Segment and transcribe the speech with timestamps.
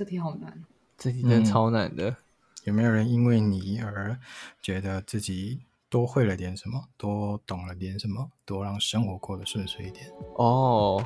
[0.00, 0.64] 这题好难，
[0.96, 2.08] 这题真的超难的。
[2.08, 2.16] 嗯。
[2.64, 4.18] 有没有人因为你而
[4.62, 10.06] 觉得自己多会了点什么，多懂了点什么，多让生活过得顺遂一点？
[10.36, 11.04] 哦，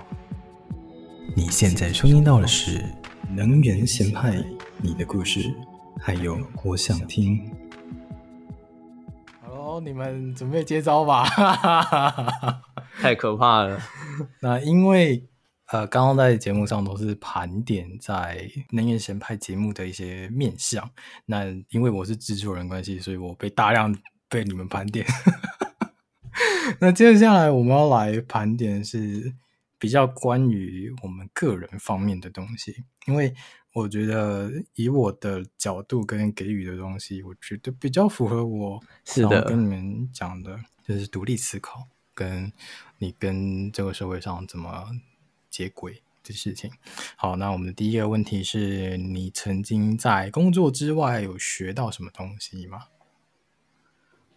[1.34, 2.78] 你现在收听到的是
[3.30, 4.36] 《能源咸派》，
[4.80, 5.52] 你的故事，
[5.98, 7.52] 还有我想听。
[9.42, 11.24] Hello，你们准备接招吧！
[13.02, 13.80] 太可怕了。
[14.38, 15.26] 那因为。
[15.68, 20.90] 呃，刚刚在节目上都是盘点在能源咸派节目的一些面向。
[21.24, 23.96] 那因为我是制作人关系，所以我被大量
[24.28, 25.06] 被你们盘点。
[26.80, 29.34] 那接下来我们要来盘点是
[29.78, 33.34] 比较关于我们个人方面的东西，因为
[33.72, 42.52] 我觉得以我的角度跟给予的东西，我觉得比较符合我是的跟你们讲的，就是独立思考，跟
[42.98, 44.90] 你跟这个社会上怎么。
[45.54, 46.68] 接轨的事情。
[47.14, 52.86] 好，那我们的第一个问题是你曾经在工作之外有学到什么东西吗？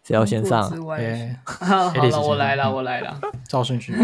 [0.04, 0.70] 谁要先上？
[0.92, 3.20] 欸、好， 好了，我来了，我来了。
[3.50, 3.96] 照顺序。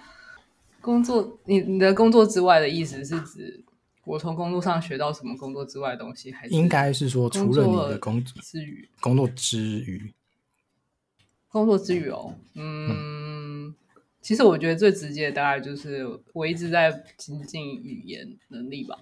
[0.80, 3.62] 工作，你你的工作之外的意思是指
[4.04, 10.14] 我从工作上学到什么工作之外的东西，还是应该是说除了你的工作之余，工作之余，
[11.48, 12.88] 工作之余哦，嗯。
[12.88, 13.45] 嗯
[14.26, 18.98] 其实我觉得最直接的大概就是我一直在精进语言能力吧。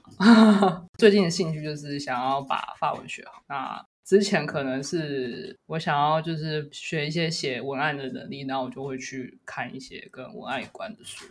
[0.99, 3.43] 最近的兴趣就是想要把法文学好。
[3.49, 11.25] 那之前可能是我想要就是学一些写文案的能力，然后我就会去看一些跟文案有关的书。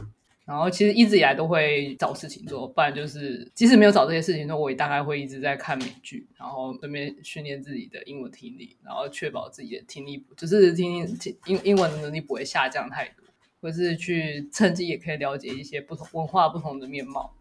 [0.43, 11.07] 然后其实一直以来都会找事情做，不然就是即使没有找这些事情做，我也大概会一直在看美剧，然后顺便训练自己的英文听力，然后确保自己的听力就是听
[11.45, 13.22] 英英文的能力不会下降太多。
[13.63, 17.33] 或是去趁机也可以了解一些不同文化不同的面貌，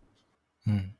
[0.66, 0.92] 嗯，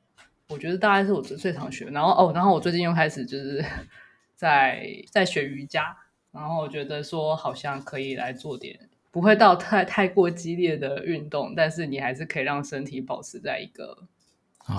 [0.49, 1.85] 我觉得大概是我最最常学。
[1.91, 3.65] 然后哦，然后我最近又开始就是
[4.35, 5.97] 在在学瑜伽，
[6.33, 8.77] 然后我觉得说好像可以来做点
[9.13, 13.97] 不会到太太过激烈的运动，但是你还是可以让身体保持在一个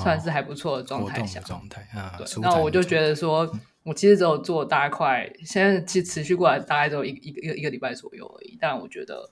[0.03, 1.39] 算是还不错的状态下。
[1.39, 2.27] 状态啊，对。
[2.41, 3.49] 那我就觉得说，
[3.83, 9.29] 我其实只有做大概快，现在其实持续过来大概只有一一个一个一个礼拜左右而已，但我觉得。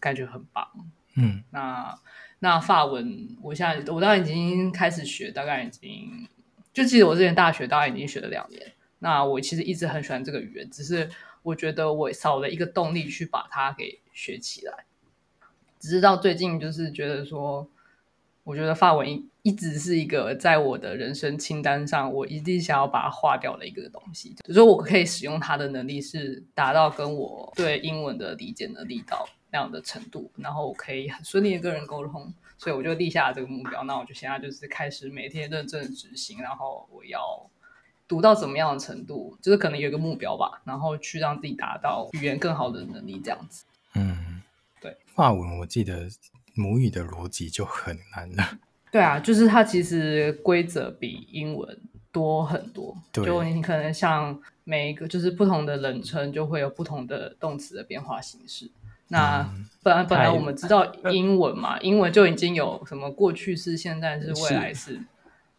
[0.00, 0.68] 感觉很棒，
[1.16, 1.98] 嗯，那
[2.38, 6.28] 那法文，我现在我当然已经开始学，大概已经
[6.72, 8.72] 就记得我之前大学大概已经学了两年。
[9.00, 11.08] 那我其实一直很喜欢这个语言，只是
[11.42, 14.86] 我觉得我少了一个动力去把它给学起来。
[15.78, 17.68] 只是到最近，就是觉得说，
[18.42, 24.34] 我觉得法文一一直是一个在我的人生清单上，我一定想要把它划掉的一个东西。
[24.42, 29.28] 就是说我可以使用它的能力是达到跟我对英文的理解能力到。
[29.50, 33.82] 那样的程度，然后我可以很顺利的跟人沟通，所以我就立下了这个目标。
[33.84, 37.48] 那我就现在就是开始每天认真的执行，然后我要
[38.06, 43.64] 读到怎么样的程度，就是可能有一个目标吧，然后去让自己达到语言更好的能力，这样子。
[43.94, 44.42] 嗯，
[44.80, 44.96] 对。
[45.06, 46.08] 法文我记得
[46.54, 48.58] 母语的逻辑就很难了。
[48.90, 51.78] 对啊，就是它其实规则比英文
[52.10, 52.96] 多很多。
[53.12, 53.24] 对。
[53.24, 58.70] 就你可能像每一个就是不同的人称，就会有不同的动词的变化形式。
[59.08, 59.48] 那
[59.82, 65.00] 本来本来我们知道英文嘛，英文就已经有什么过去式、现在式、未来式，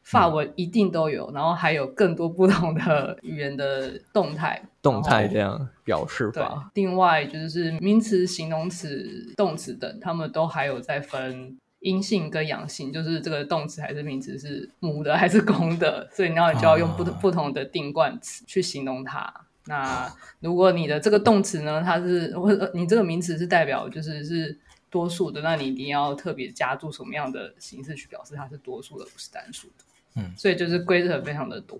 [0.03, 6.69] 法文一定都有，然后还有更多不同的语言的动态，动态这样表示法。
[6.75, 19.33] 另外就是名词、形容词、动词等，他们都还有在分阴性跟阳性，就是这个动词还是名词是母的还是公的，所以然后你就要用不同不同的定冠词去形容它。
[19.69, 24.57] 那如果你的这个动词呢，它是或者你这个名词是代表就是是
[24.89, 29.85] 多数的，那你一定要特别加注什么样的形式去表示它是多数的，不是单数的。
[30.15, 31.79] 嗯，所以就是规则非常的多，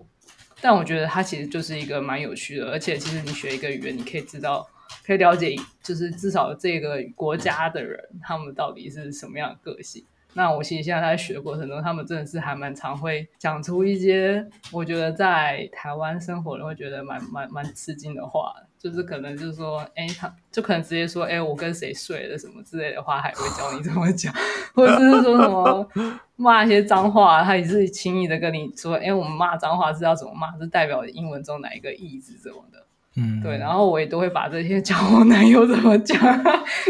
[0.61, 4.69] 但我觉得它其实就是一个蛮有趣的，而且其实你学一个语言，你可以知道，
[5.03, 10.05] 可以了解，就是至少这个国家的人他们到底是什么样的个性。
[10.33, 24.33] 那我其实现在在学的过程中，他们真的是还蛮常会讲出一些我觉得在台湾生活人会觉得蛮蛮蛮吃惊的话，就是可能就是说，哎，他就可能直接说，哎，我跟谁睡了什么之类的话，还会教你怎么讲，
[24.75, 25.89] 或者是说什么
[26.35, 32.85] 骂一些脏话，他也是轻易的跟你说，哎，我们骂脏话是要怎么骂，是代表英文中哪一个意思什么的。
[33.15, 36.19] 嗯，对，然后我也都会把这些教我男友怎么讲，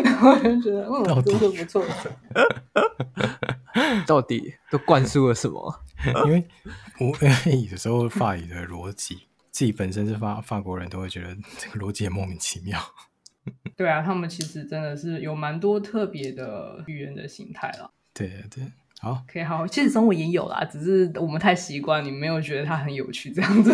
[0.03, 1.83] 然后就觉得嗯，都是不错。
[4.05, 5.73] 到底都灌输了什么？
[6.25, 6.45] 因为
[6.99, 12.79] 我因为 有时候法语的逻辑，自己本身是法法国人都会觉得这个逻辑也莫名其妙。
[13.75, 17.91] 对啊，他们其实真的是有蛮多特别的语言的形态了。
[18.13, 18.63] 对对，
[18.99, 19.65] 好，可以好。
[19.65, 23.73] 其实中文也有啦，只是我们太习惯，你没有觉得它很有趣这样子。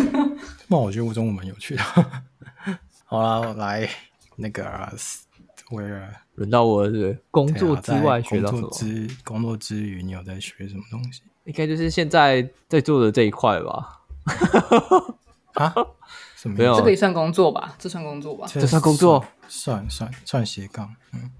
[0.68, 1.82] 那我觉得我中文蛮有趣的。
[3.08, 3.88] 好了，来
[4.34, 4.64] 那个
[5.70, 8.62] 威尔，轮到我是工作之外学到什么？
[8.62, 11.22] 工作之工作之余，你有在学什么东西？
[11.44, 14.02] 应该就是现在在做的这一块吧。
[15.54, 15.72] 啊？
[16.34, 16.56] 什么？
[16.58, 17.76] 没有，这个也算工作吧？
[17.78, 18.46] 这算工作吧？
[18.50, 19.24] 这算工作？
[19.46, 20.92] 算算算斜杠。
[21.12, 21.30] 嗯，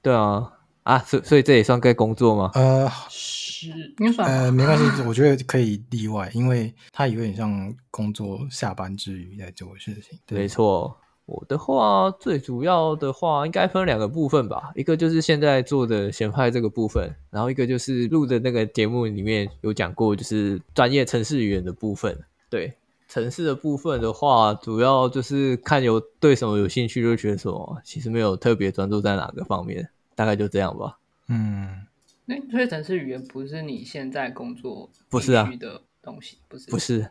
[0.00, 0.50] 对啊。
[0.84, 2.50] 啊，所所以这也算该工作吗？
[2.54, 3.68] 呃，是，
[3.98, 4.28] 应该算。
[4.28, 10.18] 呃，没关系，我觉得可以例外，因为它有点像工作下班之余在做的事情。
[10.30, 22.18] 没错，我的话最主要的话应该分两个部分吧，一个就是现在做的选派这个部分，然后一个就是录的那个节目里面有讲过，就是专业程式语言的部分。
[22.50, 22.74] 对，
[23.08, 29.88] 程式的部分的话，主要就是看有对什么有兴趣就学什么，其实没有特别专注在哪个方面。
[30.14, 30.98] 大概就这样吧。
[31.28, 31.86] 嗯，
[32.26, 37.08] 那所以程式语言不是你现在工作不是啊的东西，不是不是。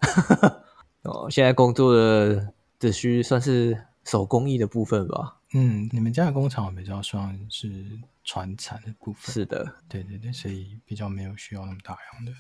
[1.02, 3.76] 哦，现在工作的只需算是
[4.06, 5.38] 手工艺的部分吧。
[5.54, 9.34] 嗯，你们家的工厂比较算是传产的部分。
[9.34, 12.34] 是的，对对对，所以比较没有需要那么大量的。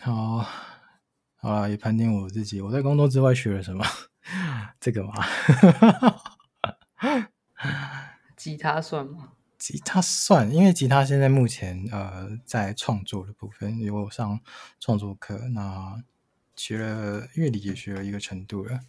[0.00, 0.38] 好，
[1.36, 3.84] 好了，也盘点我自己，我在工作之外学了什么？
[4.80, 5.14] 这个吗？
[8.36, 9.30] 吉他算吗？
[9.56, 14.40] 吉他算，因为吉他现在目前呃在创作的部分，因为我上
[14.80, 16.02] 创作课，那
[16.56, 18.80] 学了乐理也学了一个程度了，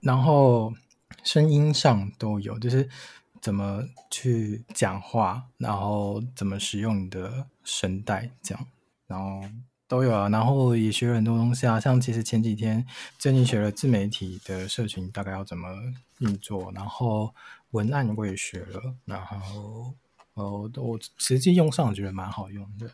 [0.00, 0.72] 然后
[1.22, 2.88] 声音上都有，就是
[3.40, 8.66] 怎么去讲话，然后怎么使用你的声带这样，
[9.06, 9.42] 然后
[9.88, 12.86] 都有啊，然后也学了很多东西啊，像其实前几天
[13.18, 15.68] 最近学了自媒体的社群大概要怎么
[16.18, 17.34] 运作，然后
[17.70, 19.94] 文案我也学了，然后。
[20.34, 22.88] 哦，我实际用上觉得蛮好用的。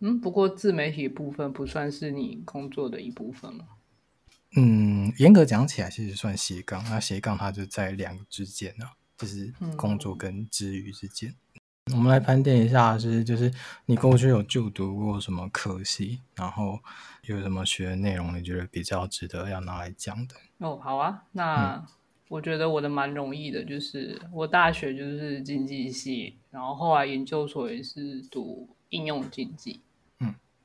[0.00, 3.64] 嗯，不过自媒体部分不算是你工作的一部分吗？
[4.56, 6.82] 嗯，严格讲起来，其实算斜杠。
[6.84, 11.34] 那斜杠它就在两个之间呢，就是工作跟之余之间。
[11.86, 13.52] 嗯、我们来盘点一下，是就是
[13.86, 16.78] 你过去有就读过什么科系，然后
[17.26, 20.34] 有什么学的内容，你觉得比较值得要拿来讲的？
[20.58, 21.76] 哦，好啊，那。
[21.76, 21.86] 嗯
[22.28, 29.82] 我觉得我的蛮容易的，就是我大学就是经济系，然后后来研究所也是读应用经济。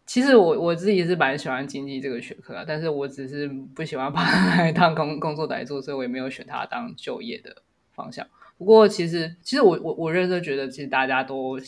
[0.07, 7.61] 嗯，其实我我自己是蛮喜欢经济这个学科，但是我只是不喜欢 把它来当工工作来做，所以我也没有选它当就业的
[7.91, 8.25] 方向。
[8.57, 11.59] 不过其实其实我我我认真觉得，其实大家都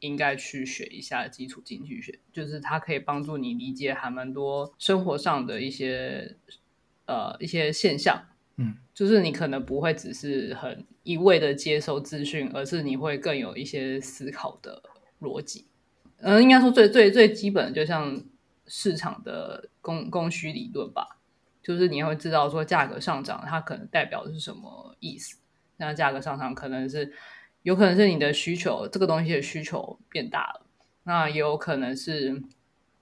[0.00, 6.36] 应该去学一下基础经济学，就是它可以帮助你理解还蛮多生活上的一些
[7.06, 8.22] 呃一些现象。
[8.60, 14.82] 嗯，就是你可能不会只是很一味的接收资讯，而是你会更有一些思考的
[15.20, 15.66] 逻辑。
[16.18, 18.22] 嗯，应该说最最最基本的，就像
[18.66, 21.18] 市场的供供需理论吧，
[21.62, 25.36] 就是你会知道说价格上涨它可能代表的是什么意思。
[25.76, 27.12] 那价格上涨可能是
[27.62, 30.66] 有可能是你的需求，这个东西的需求变大了，
[31.04, 32.42] 那也有可能是。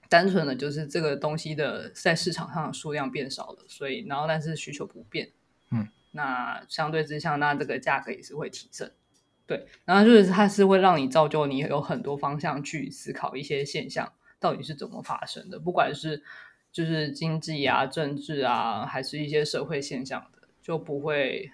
[0.09, 5.33] 单纯的就是这个东西的在市场上的数量变少了，所以然后但是需求不变，
[5.73, 8.89] 嗯，那相对之下，那这个价格也是会提升，
[9.47, 16.23] 对，然后就是它是会让你造就你有很多方向去思考一些现象到底是怎么发生的，不管是
[16.73, 21.51] 就是经济啊、政治啊，还是一些社会现象的，就不会。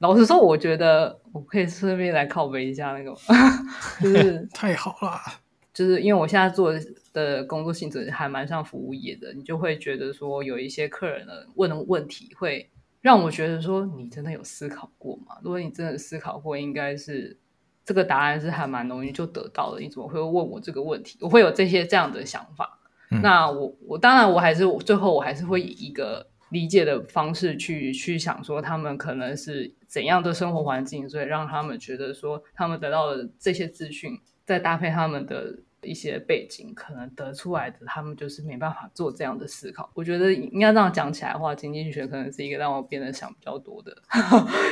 [0.00, 3.14] 老实说，我觉得我可以顺便来拷贝一下那个，
[4.02, 5.18] 就是太好了。
[5.72, 6.72] 就是因为我现在做
[7.12, 12.70] 的工作性质还蛮像服务业的，你就会觉得说有一些客人的问的问题会
[13.04, 15.36] 让我觉得说，你真的有思考过吗？
[15.42, 17.36] 如果你真的思考过，应该是
[17.84, 19.80] 这个答案是还蛮容易就得到的。
[19.82, 21.18] 你怎么会问我这个问题？
[21.20, 22.78] 我会有这些这样的想法。
[23.10, 34.18] 嗯、那我我当然我还是最后我还是会以一个理解的方式去去想说，他们可能是怎样的生活环境，所以让他们觉得说他们得到的这些资讯。
[34.46, 39.90] 再搭配他们的一些背景，可能得出来的，他们就是没办法做这样的思考。
[39.94, 43.96] 我觉得应该这样讲起来的话，经济学可能是一个让我变得想比较多的、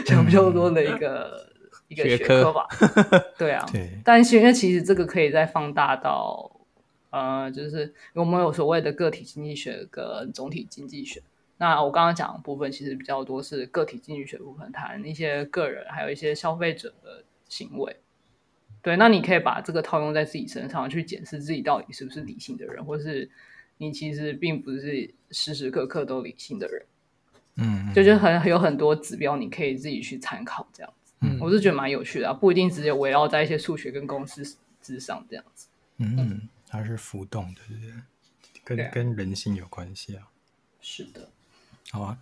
[0.06, 2.66] 想比较多的一个、嗯、一个学科吧。
[3.38, 3.90] 对啊，对。
[4.04, 6.60] 但是因为其实这个可以再放大到，
[7.10, 11.22] 呃，就是我们有所谓的个体经济学跟总体经济学。
[11.58, 17.96] 那我刚刚讲的部分其实比较多是个体经济学部分，谈一些个人还有一些消费者的行为。
[18.82, 23.30] 对，那你可以把这个套用在自己身上，去检视自己到底是不是理性的人，或是
[23.78, 26.84] 你其实并不是时时刻刻都理性的人。
[27.56, 31.12] 嗯，就是很有很多指标，你可以自己去参考这样子。
[31.20, 35.68] 嗯，我是觉得蛮有趣的啊，不一定只有围绕在一些数学跟公式之上这样子。
[35.98, 37.92] 嗯，它是浮动的，对不对？
[38.64, 40.26] 跟、对啊、跟人性有关系啊。
[40.80, 41.28] 是的。
[41.90, 42.18] 好啊，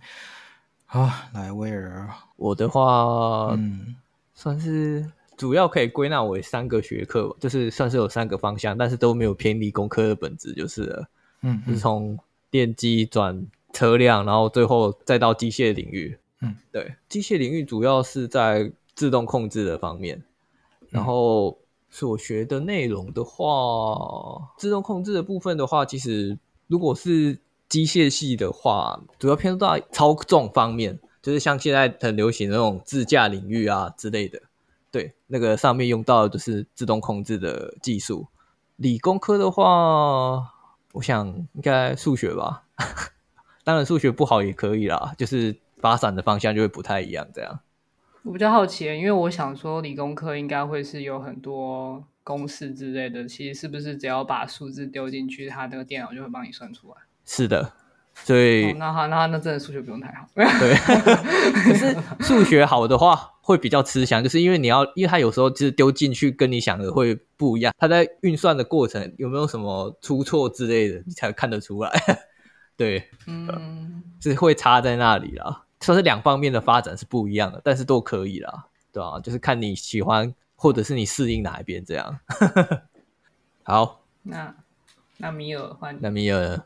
[0.85, 3.95] 好，来威尔，我的话，嗯，
[4.35, 5.09] 算是
[5.41, 11.09] 主要可以归纳为三个学科，就是算是有三个方向，但是都没有偏离工科的本质，就是了。
[11.41, 12.15] 嗯，是从
[12.51, 13.43] 电机转
[13.73, 16.15] 车辆，然后最后再到机械领域。
[16.41, 20.21] 嗯，对，机械领域主要是在自动控制的方面，
[20.91, 21.57] 然后
[21.89, 27.35] 所学的内容的话，自动控制的部分的话，其实如果是
[27.67, 34.39] 机械系的话，主要偏重到操纵方面，就是像现在很流行的那种自驾领域啊之类的。
[34.91, 38.27] 对，那个上面用到的就是自动控制的技术。
[38.75, 40.53] 理工科的话，
[40.93, 42.63] 我想应该数学吧。
[43.63, 47.27] 当然数学不好也可以啦，就是发展的方向就会不太一样。
[47.33, 47.59] 这样，
[48.23, 56.95] 我比较好奇，因为我想说理工科应该会是有很多公式之类的，其实是不是只要把数字丢进去，它那个电脑就会帮你算出来？
[57.23, 57.71] 是的，
[58.15, 60.25] 所以、哦、那好，那那真的数学不用太好。
[60.35, 60.73] 对，
[61.63, 71.91] 可是数学好的话会比较吃香，就是因为你要，因为它有时候就是丢进去跟你想的会不一样，它在运算的过程有没有什么出错之类的，你才看得出来。
[72.77, 75.63] 对，嗯，是会差在那里啦。
[75.81, 79.19] 算是两方面的发展是不一样的，但是都可以啦，对吧、啊？
[79.19, 82.19] 就是看你喜欢或者是你适应哪一边这样。
[83.63, 84.55] 好，那
[85.17, 86.63] 那米尔换，那米尔。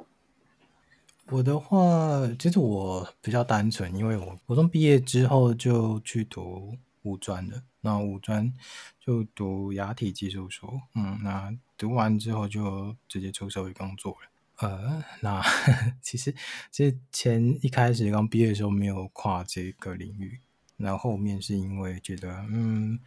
[1.31, 8.53] 我的话，其实我比较单纯，因为我国中毕业之后就去读五专了，那五专
[8.99, 14.17] 就读牙体技术所，嗯，那读完之后就直接出社会工作了。
[14.57, 16.33] 呃，那呵 呵其实
[16.71, 20.39] 之前一开始刚毕业的时候没有跨这个领域，
[20.77, 22.99] 那后面是因为觉得，嗯，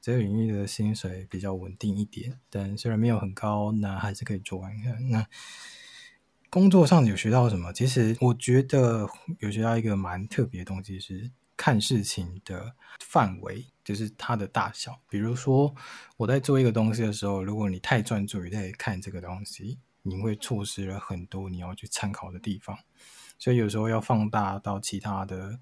[0.00, 5.26] 这个领域的薪水比较稳定一点，但虽然没有很高，那还是可以做完看那。
[6.50, 7.70] 工作上有学到什么？
[7.74, 9.06] 其实我觉得
[9.40, 14.98] 有学到一个蛮特别的东西，是看事情的范围，就是它的大小。
[15.10, 15.74] 比如说
[16.16, 22.78] 我在做一个东西的时候，如果你太专注于在看这个东西，你会错失了很多你要去参考的地方。
[23.38, 25.60] 所以有时候要放大到其他的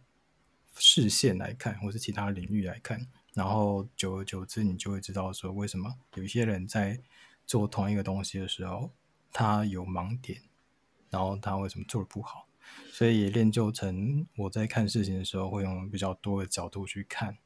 [0.77, 7.01] 视线来看，或是其他领域来看，然后久而久之，你就会知道说，为什么有一些人在
[7.45, 8.93] 做同一个东西的时候，
[9.33, 10.43] 他有盲点。
[11.11, 12.49] 然后他为什么做的不好？
[12.91, 17.37] 所以也练就成我在看事情的时候会用比较多的角度去看，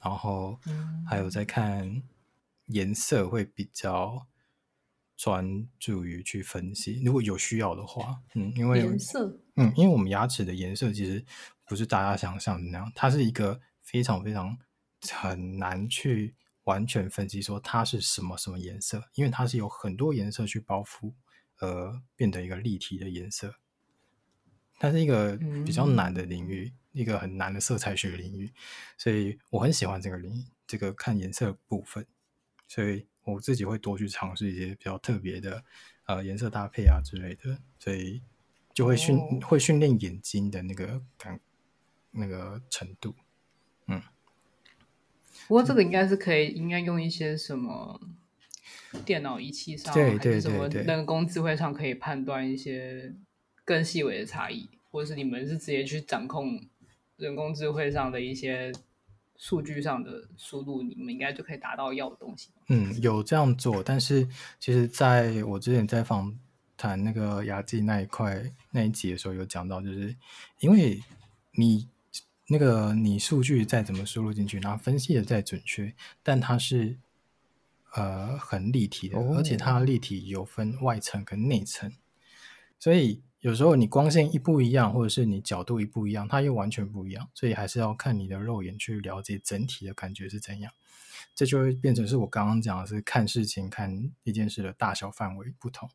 [0.00, 0.58] 然后
[1.06, 2.02] 还有在看
[2.66, 4.26] 颜色会比较
[5.14, 7.02] 专注于去分析。
[7.04, 11.22] 如果有需要的话，嗯，因为颜色，嗯，因为我们牙齿的颜色其实
[11.66, 14.56] 不是大家想象的那样，它是一个非常非常
[15.12, 16.34] 很难去
[16.64, 21.12] 完全分析说它是什么什么颜色，因为它是有很多颜色去包覆。
[21.60, 23.54] 呃，变得一个立体的颜色，
[24.78, 28.52] 它是一个比较难的领域，嗯、一个很难的色彩学领域，
[28.98, 32.06] 所以我很喜欢这个领域，这个看颜色部分，
[32.68, 35.64] 所以我自己会多去尝试一些比较特别的
[36.04, 38.22] 呃颜色搭配啊之类的，所以
[38.74, 41.40] 就会训、哦、会训练眼睛的那个感
[42.10, 43.14] 那个程度，
[43.86, 44.02] 嗯。
[45.48, 48.00] 不过这个应该是可以，应该用一些什么？
[49.04, 53.14] 电脑仪器上，对对对对，还是什么人工智慧上可以判断一些
[53.64, 56.60] 更细微的差异，或者是你们是直接去掌控
[57.16, 58.72] 人工智慧上的一些
[59.36, 62.50] 数据上的输入，你们应该就可以达到要的东西。
[62.68, 64.26] 嗯，有这样做，但是
[64.58, 66.36] 其实在我之前在访
[66.76, 70.14] 谈那个牙技那一块那一集的时候，有讲到，就是
[70.60, 71.00] 因为
[71.52, 71.88] 你
[72.48, 76.96] 那个你数据再怎么输入进去，然后分析的再准确，但它是。
[77.96, 81.90] 呃，很立体的，而且它立体有分外层跟内层，
[82.78, 90.70] 所以有时候你光线一不一样，或者是你角度一不一样，它又完全不一样，所以还是要看你的肉眼去了解整体的感觉是怎样。
[91.34, 95.88] 这就会变成是我刚刚讲的是看事情、看一件事的大小范围不同。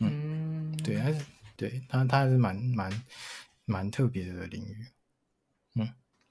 [0.00, 1.24] 嗯，对，还是
[1.56, 3.02] 对它，它还是蛮蛮
[3.64, 4.86] 蛮特别的领域。
[5.76, 5.88] 嗯，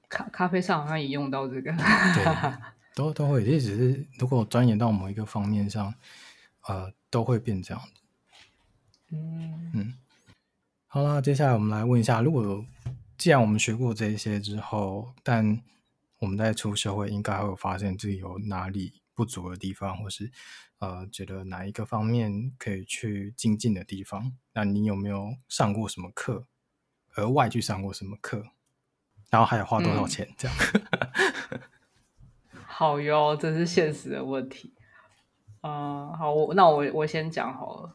[0.07, 1.71] 咖咖啡上好像也用到这个。
[1.71, 2.78] 对。
[2.95, 5.93] 都都会，也只是如果钻研到某一个方面上，
[6.67, 7.83] 呃，都会变这样。
[9.11, 9.93] 嗯嗯，
[10.87, 12.65] 好啦，接下来我们来问一下，如果
[13.17, 15.61] 既然我们学过这些之后，但
[16.19, 20.31] 我们在出社会，应该会有发现自己有哪里不足的地方，或是
[20.79, 24.33] 呃，觉得哪一个方面可以去精进的地方？
[24.53, 26.45] 那你有没有上过什么课，
[27.15, 28.45] 额外去上过什么课？
[29.29, 30.27] 然后还有花多少钱？
[30.37, 30.57] 这样。
[32.79, 34.71] 好哟，这是现实的问题。
[35.63, 37.93] 嗯，好，我那我我先讲好了。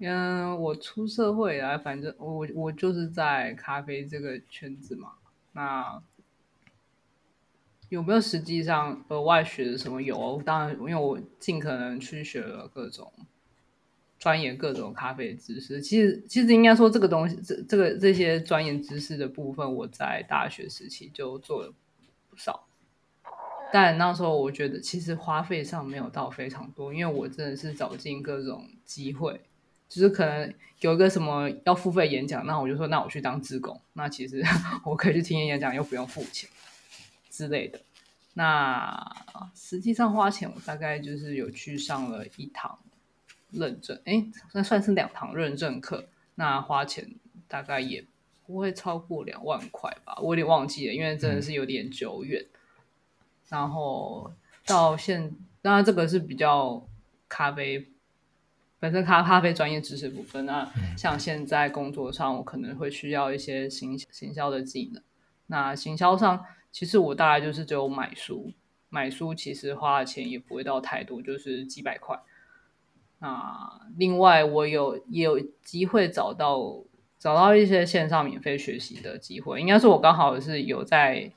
[0.00, 5.12] 嗯，我出社会啊，反正我我就是在咖啡这个圈子嘛。
[5.52, 6.02] 那
[7.90, 10.02] 有没有实际上额外学的什么？
[10.02, 13.12] 有，当然，因为我尽可能去学了各种
[14.18, 15.80] 专业、各种咖啡知识。
[15.80, 21.72] 其实，其实应该说这个东西，这这个这些专业知识的部分，我在大学时期就做了
[22.28, 22.64] 不少。
[23.72, 29.40] 但那时候我觉得，其实花费上没有到非常多，因为我真的是找尽各种机会。
[29.88, 33.80] 就是可能有一个什么要付费演讲，那我就说，那我去当志工。
[33.94, 34.42] 那其实
[34.84, 36.48] 我可以去听演讲，又不用付钱
[37.30, 37.80] 之类的。
[38.34, 39.16] 那
[39.54, 42.78] 实际上花钱，我大概就是有去上了一堂
[43.50, 46.06] 认证，哎，那算是两堂认证课。
[46.34, 47.10] 那花钱
[47.48, 48.04] 大概也
[48.46, 52.42] 不会超过两万块吧，我有点忘记了，因为真的是有点久远。
[52.42, 52.57] 嗯、
[53.48, 54.32] 然后
[54.66, 56.86] 到现，当然这个是比较
[57.28, 57.88] 咖啡。
[58.80, 65.02] 本身咖咖啡专业知识部分，那像现在工作上，我可能会需要一些行行销的技能。
[65.48, 68.52] 那行销上，其实我大概就是只有买书，
[68.88, 72.20] 买书其实花的钱也不会到太多，就是几百块。
[73.18, 76.84] 那另外，我有也有机会找到
[77.18, 81.32] 找到一些线上免费学习的机会，应该是我刚好是有在。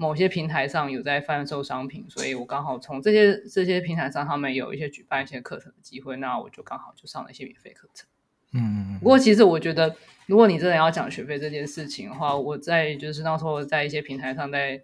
[0.00, 8.08] 某些平台上有在贩售商品，所以我刚好从这些这些平台上，他们有一些举办一些课程的机会，那我就刚好就上了一些免费课程。
[8.54, 14.80] 嗯，不过其实我觉得，如果你真的要讲学费这件事情的话，我在就是那时候在一些平台上在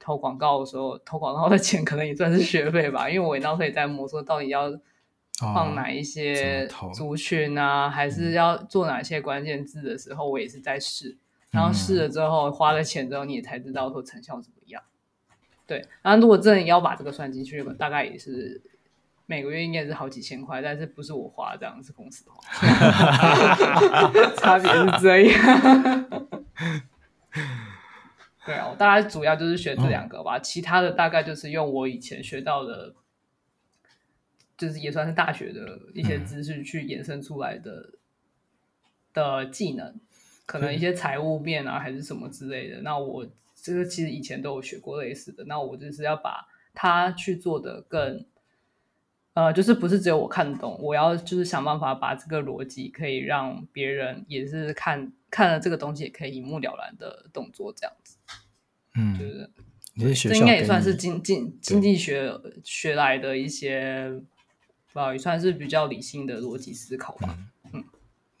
[0.00, 4.76] 投广告的时候，投广告的钱可能也算是学费吧，因为我那时候也在摸索到底要
[5.38, 11.16] 放哪一些族群啊，哦、还是要做哪些关键字的时候，我也是在试。
[11.50, 14.82] 然后试了之后，花了钱之后，你也才知道说成效怎么样。
[15.66, 18.62] 对，然后如果真的要把这个算进去，大概也是
[19.26, 22.40] 每个月应该是好几千块，但是不是我花这样，是公司花。
[24.36, 26.06] 差别是这样。
[28.44, 32.94] 对啊，我大概主要就是学这两个吧，嗯、其他的大概就是用我以前学到的，
[34.56, 37.94] 就是也算是大学的一些知识去衍生出来的、嗯、
[39.12, 39.94] 的技能。
[40.50, 42.80] 可能一些财务面啊，还是什么之类的。
[42.82, 45.44] 那我这个其实以前都有学过类似的。
[45.44, 48.26] 那我就是要把它去做的更，
[49.34, 58.16] 呃，就是不是只有我看懂，我要就是想办法把这个逻辑可以让别人也是看看了这个东西也可以一目了然的动作这样子。
[58.96, 59.50] 嗯，就是
[59.94, 62.28] 你是学这应该也算是经经经济学
[62.64, 64.20] 学来的一些，
[64.92, 67.38] 不好，也算是比较理性的逻辑思考吧。
[67.38, 67.46] 嗯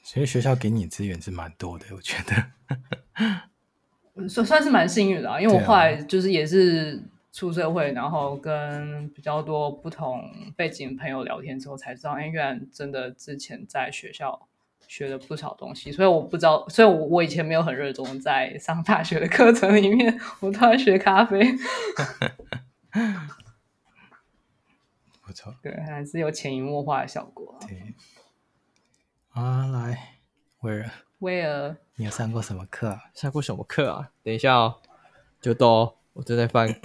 [0.02, 2.50] 其实学校给你资源是蛮多的，我觉得
[4.28, 5.40] 算算是蛮幸运的啊。
[5.40, 7.00] 因为我后来就是也是
[7.32, 14.48] 出社会，然后跟比较多不同背景的朋友聊天之后，才知道，哎，原来真的之前在学校
[14.88, 15.92] 学了不少东西。
[15.92, 21.40] 所以我不知道，所以我我以前没有很热衷在上大学的课程里面，我都在学咖啡。
[25.24, 27.56] 不错，对，还是有潜移默化的效果。
[27.68, 27.94] 对。
[29.40, 30.18] 啊，来，
[30.60, 33.04] 威尔，威尔，你有上过什么课啊？
[33.14, 34.10] 上过什么课啊？
[34.22, 34.76] 等一下哦，
[35.40, 36.78] 就到我正在翻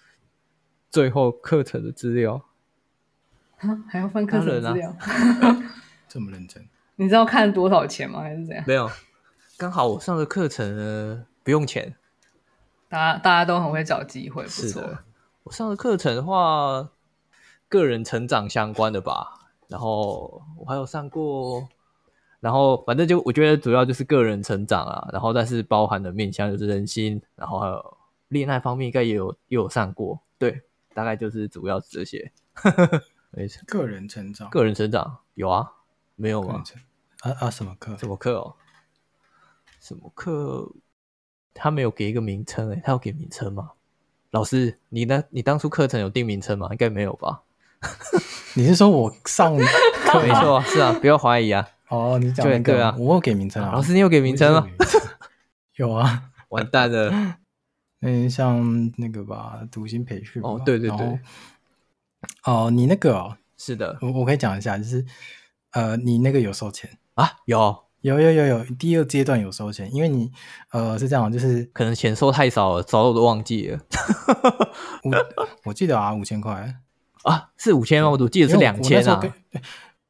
[0.90, 2.44] 最后课程的资料。
[3.60, 4.94] 啊，还要翻课程资料？
[6.06, 6.68] 这么认真？
[6.96, 8.20] 你知道看多少钱吗？
[8.20, 8.62] 还是怎样？
[8.66, 8.90] 没有，
[9.56, 11.96] 刚好我上的课程呢不用钱。
[12.90, 14.68] 大家大家都很会找机会，不错。
[14.68, 15.04] 是的，
[15.44, 16.90] 我上的课程的话，
[17.70, 19.39] 个人成长相关的吧。
[19.70, 21.66] 然后我还有上过，
[22.40, 27.96] 然后反正就我觉得主要就是个人成长啊，然后但是包含的面向就是人心，然后还有
[28.28, 30.60] 恋爱方面应该也有也有上过，对，
[30.92, 32.32] 大概就是主要是这些。
[33.30, 35.70] 没错，个人成长，个人成长有啊？
[36.16, 36.62] 没有吗？
[37.20, 37.96] 啊啊，什么课？
[37.96, 38.56] 什么课哦？
[39.78, 40.68] 什么课？
[41.54, 43.70] 他没有给一个名称诶，他有给名称吗？
[44.30, 45.22] 老师，你呢？
[45.30, 46.68] 你当初课程有定名称吗？
[46.72, 47.42] 应该没有吧？
[48.54, 49.64] 你是说我上课
[50.20, 51.66] 没错，是啊，不要怀疑啊。
[51.88, 53.72] 哦，你讲对对啊，我有给名称啊。
[53.72, 54.66] 老师，你有给名称吗？
[55.76, 57.36] 有啊，完蛋了。
[58.00, 60.42] 嗯，像那个吧，读心培训。
[60.42, 61.18] 哦，对对对。
[62.44, 65.04] 哦，你那个哦，是的，我我可以讲一下，就是
[65.72, 67.32] 呃，你那个有收钱啊？
[67.46, 70.32] 有有有有有，第二阶段有收钱，因为你
[70.70, 73.80] 呃是这样，就是可能钱收太少了，早我都忘记了。
[75.04, 75.12] 我
[75.66, 76.76] 我记得啊，五千块。
[77.22, 78.10] 啊，是五千吗？
[78.10, 79.20] 我记得是两千啊。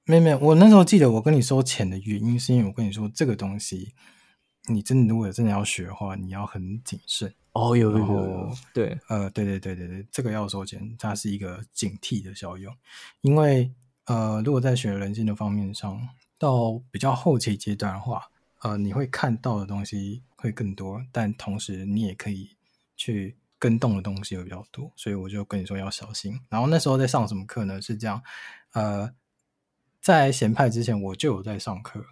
[0.05, 3.95] 没有没有，我那时候记得我跟你收钱的原因，是因为我跟你说这个东西，
[4.69, 7.33] 你真的如果真的要学的话，你要很谨慎。
[7.53, 12.73] 哦，有有有，有，对，呃，对对对对对，这个要收钱，它是一个警惕的效用，
[13.23, 13.73] 因为
[14.07, 16.01] 呃，如果在学人性的方面上，
[16.39, 18.31] 到比较后期阶段的话，
[18.63, 22.51] 呃，你会看到的东西会更多，但同时你也可以
[22.97, 26.41] 去跟动的东西会比较多，所以我就跟你说要小心。
[26.49, 27.81] 然后那时候在上什么课呢？
[27.81, 28.21] 是这样，
[28.73, 29.15] 呃，
[30.01, 32.05] 在咸派之前我就有在上课。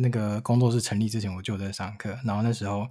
[0.00, 2.18] 那个工作室成立之前，我就在上课。
[2.24, 2.88] 然后那时候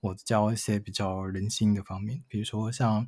[0.00, 3.06] 我教一些比较人心的方面，比如说像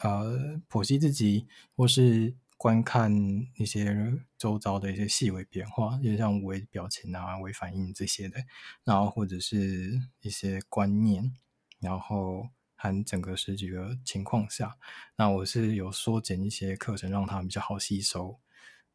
[0.00, 3.10] 呃剖析自己，或是观看
[3.56, 8.38] 一些周遭的一些细微变化，就像微表情啊、微反应这些的。
[8.84, 11.34] 然后或者是一些观念，
[11.80, 12.50] 然后
[12.82, 14.74] 和整个十几个情况下，
[15.16, 18.38] 那我是有缩减一些课程，让他们比较好吸收。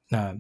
[0.10, 0.36] 那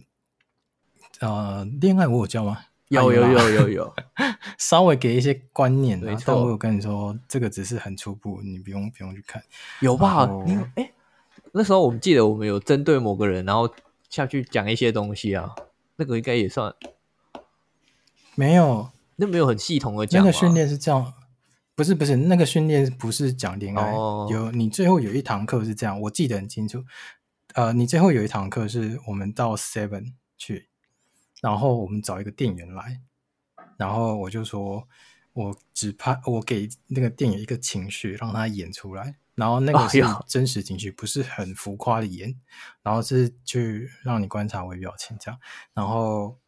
[1.19, 2.65] 呃，恋爱我有教吗？
[2.87, 3.95] 有有有有有，
[4.57, 6.23] 稍微给一些观念，没错。
[6.25, 9.43] 但我有跟你说，这个只是很初步，你不用不用去看。
[9.79, 10.25] 有吧？
[10.45, 10.93] 你哎、欸，
[11.51, 13.71] 那时候我们记得我们有针对某个人，然后
[14.09, 15.53] 下去讲一些东西啊，
[15.97, 16.73] 那个应该也算
[18.33, 20.23] 没有，那没有很系统的讲。
[20.23, 21.13] 那个训练是这样，
[21.75, 23.91] 不是不是，那个训练不是讲恋爱。
[23.91, 26.83] 哦、有你最后有一堂课是这样，我记得很清楚。
[27.53, 30.69] 呃，你最后有一堂课是我们到 Seven 去。
[31.41, 33.01] 然后我们找一个店员来，
[33.77, 34.87] 然后我就说，
[35.33, 39.17] 我只拍我给那个店员一个情绪，让他演出来。
[39.35, 42.39] 然后那个是真实情绪，不是很浮夸的演。
[42.81, 45.39] 然后是去让你观察微表情这样，
[45.73, 46.39] 然后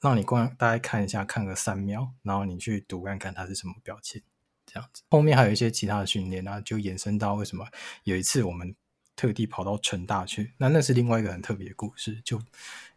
[0.00, 4.20] 让你观大概看一下，看个三秒，然后你去读看看他是什么表情，
[4.66, 5.02] 这样子。
[5.08, 7.66] 后面还有一些其他的训练，然后就延伸到为什么
[8.04, 8.74] 有一次我们。
[9.18, 12.36] 特地跑到成大去，那那是另外一个很特别的故事，就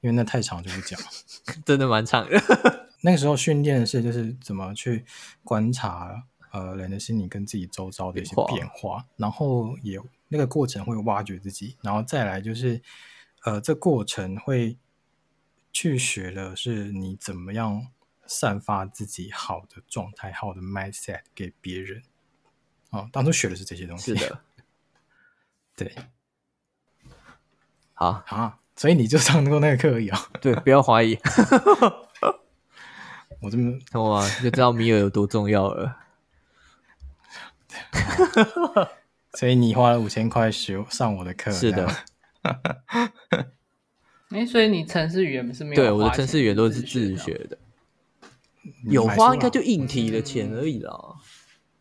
[0.02, 1.00] 因为那太长就不讲，
[1.66, 2.38] 真的蛮长的。
[3.00, 5.06] 那个时候训练的是就是怎么去
[5.46, 12.82] 观察呃人的心理跟自己周遭的一些变化，然后也那个过程会挖掘自己，然后再来就是
[13.46, 14.78] 呃这过程会
[15.72, 17.88] 去学的是你怎么样
[18.30, 22.04] 散发自己好的状态、好的 mindset 给别人
[22.92, 23.10] 啊、哦。
[23.12, 24.16] 当初学的是这些东西。
[24.16, 24.40] 是的。
[25.76, 25.96] 对，
[27.94, 30.30] 好啊，所以你就上过那个课而已啊？
[30.42, 31.18] 对，不要怀疑，
[33.42, 34.30] 我这么懂吗？
[34.44, 35.98] 就知道米尔有多重要了。
[39.36, 41.88] 所以你花了五千块学上我的课，是的。
[44.32, 45.82] 哎，所以你城市语言不是没有？
[45.82, 47.58] 对，我的城市语言都是自学的，
[48.86, 51.16] 有花应该就硬体的钱而已啦。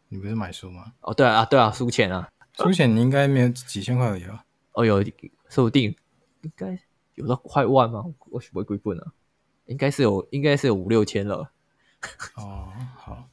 [0.09, 0.95] 你不是买书吗？
[1.01, 2.29] 哦，对啊，对啊，书钱啊。
[2.55, 4.45] 书钱你应该没有几千块而已吧？
[4.73, 5.03] 哦，有，
[5.49, 5.95] 说不定
[6.43, 6.79] 应该
[7.15, 8.05] 有到快万吗？
[8.31, 9.13] 我是不会归本啊，
[9.67, 11.53] 应该是有，应该是有五六千了。
[12.37, 13.29] 哦，好，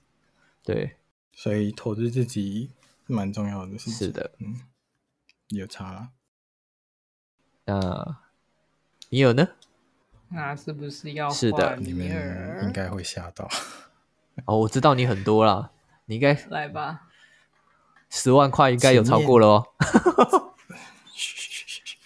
[0.63, 0.97] 对，
[1.31, 2.71] 所以投资自己
[3.05, 3.93] 蛮重要的事情。
[3.93, 4.61] 是的，嗯，
[5.49, 6.09] 有差了。
[7.65, 8.19] 那
[9.09, 9.49] 你有呢？
[10.29, 11.77] 那是不是要是的？
[11.77, 12.05] 你们
[12.63, 13.47] 应该会吓到。
[14.45, 15.71] 哦，我知道你很多了，
[16.05, 17.03] 你应该来吧。
[18.09, 19.67] 十万块应该有超过了哦。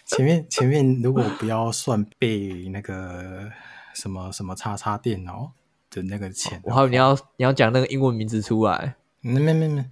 [0.05, 3.51] 前面前面如果不要算被那个
[3.93, 5.51] 什么什么叉叉电脑
[5.89, 8.95] 的那个钱，我还有你要你要讲那个英文名字出来。
[9.21, 9.86] 没没没没，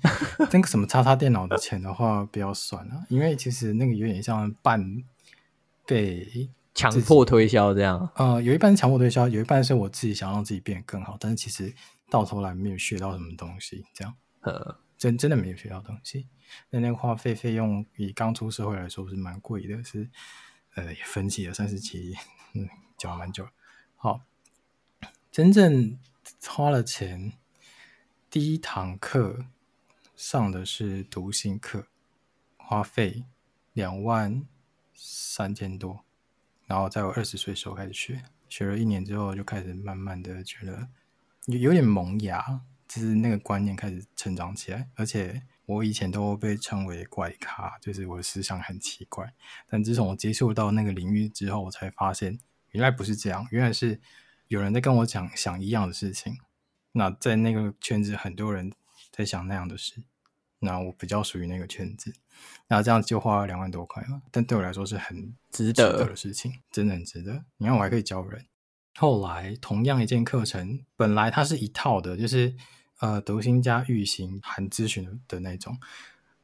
[0.52, 5.04] 那个什么叉叉电脑的钱的话不要算了，因为其实那个有点像半
[5.86, 8.10] 被强迫推销这样。
[8.16, 11.76] 呃，有一半是强迫推销，有一半是我自己想让自己变得更好，但是其实
[12.10, 14.16] 到头来没有学到什么东西，这样。
[14.40, 14.80] 呃。
[14.98, 16.28] 真真的没有学到东西，
[16.72, 20.10] 那那个话费费用以刚出社会来说是蛮贵的，是
[20.74, 22.16] 呃分期了三十期，
[22.56, 23.48] 嗯，讲了蛮久。
[23.96, 24.22] 好，
[25.32, 26.00] 真正
[26.48, 27.34] 花了钱，
[28.32, 29.46] 第一堂课
[30.16, 31.86] 上的是读心课，
[32.58, 33.26] 花费
[33.74, 34.48] 两万
[34.96, 36.04] 三千多，
[36.68, 40.88] 然后在我二十岁时候开始学，学了一年之后就开始慢慢的觉得
[41.48, 42.62] 有有点萌芽。
[42.88, 49.34] 就是那个观念开始成长起来，而且我以前都被称为怪咖，就是我的思想很奇怪。
[49.68, 52.40] 但自从我接触到那个领域之后，我才发现
[52.72, 54.00] 原来不是这样，原来是
[54.48, 56.38] 有人在跟我讲想一样的事情。
[56.94, 58.72] 那在那个圈子，很多人
[59.12, 60.04] 在想那样的事，
[60.60, 62.14] 那我比较属于那个圈子。
[62.68, 67.44] 那这样就花了两万多块嘛，但对我来说是很值得的事情，真的很值得。
[67.58, 68.46] 你看，我还可以教人。
[68.96, 72.56] 后来同样一件课程，本来它是一套的，就是。
[73.00, 75.78] 呃，读心加育心含咨询的那种，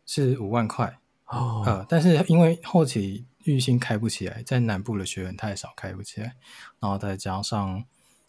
[0.05, 1.63] 是五万块哦。
[1.65, 6.35] 呃，但是因为后期育心开不起来，在南部的学员太少，开不起来，
[6.79, 7.83] 然后再加上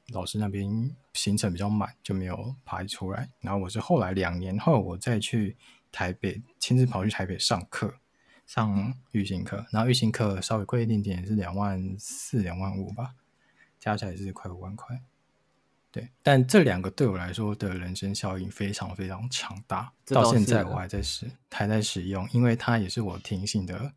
[0.08, 3.30] 老师那边行程比较满，就没有排出来。
[3.40, 5.56] 然后我是后来两年后，我再去
[5.90, 7.94] 台北，亲自跑去台北上课，
[8.46, 9.64] 上预行课。
[9.70, 13.14] 然后预行课稍微贵一点点，是两万四、两万五吧，
[13.78, 15.00] 加起来是快五万块。
[15.90, 23.92] 对，但这两个对我来说的人生效应非常非常强大，到现在我还在使，还在使用，因为它也是我听性的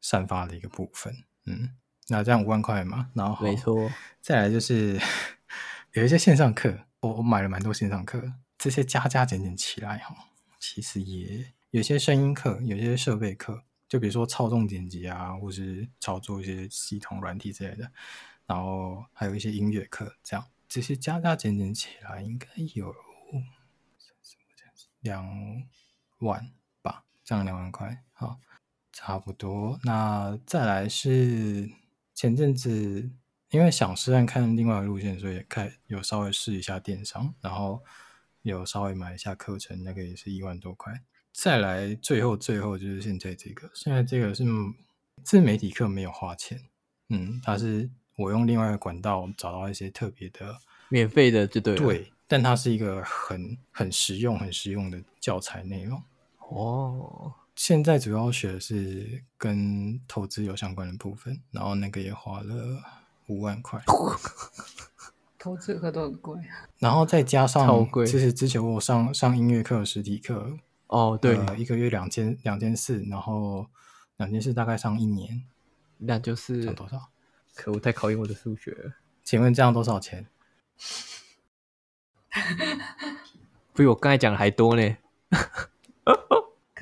[0.00, 1.12] 散发的一个部分。
[1.46, 1.70] 嗯，
[2.08, 5.00] 那这样五万块嘛，然后没错，再来就是
[5.92, 10.14] 有一些线上课，我我买了蛮多线上课，这些加加减减起来哈，
[10.58, 17.90] 其实也有些声音课，有些设备课，就比如说操纵剪辑啊，或是操作一些系统软体之类的，
[18.46, 20.46] 然后还有一些音乐课，这样。
[20.68, 22.94] 这些加加减减起来应该有
[25.00, 25.22] 两
[26.20, 28.40] 万吧，这样两万块，好，
[28.90, 29.78] 差不多。
[29.84, 31.70] 那再来是
[32.22, 33.10] 前阵子
[33.50, 37.82] 因为想试探看另外一个路线，所以开有稍微试一下电商，然后
[38.42, 41.02] 有稍微买一下课程，那个也是一万多块。
[41.32, 44.44] 再来最后最后就是现在这个，现在这个是
[45.24, 46.62] 自媒体课没有花钱，
[47.08, 47.90] 嗯，它是。
[48.16, 50.54] 我用另外一个管道找到一些特别的
[50.90, 51.80] 免费的，就对了。
[51.80, 56.00] 对，但它是一个很很实用、很实用的教材内容。
[56.50, 57.32] 哦，
[57.64, 62.82] 现在主要学的是跟投资有相关的部分，然后那个也花了
[63.28, 63.80] 五万块。
[65.38, 66.40] 投资课都很贵，
[66.80, 73.68] 然后再加上，其实之前我上上音乐课、实体课，哦，对，呃、一个月两千两千四，然后
[74.16, 75.44] 两千四大概上一年，
[75.98, 77.10] 那就是多少？
[77.54, 78.94] 可恶，太考验我的数学了。
[79.22, 80.26] 请问这样多少钱？
[83.72, 84.96] 比我刚才讲的还多呢。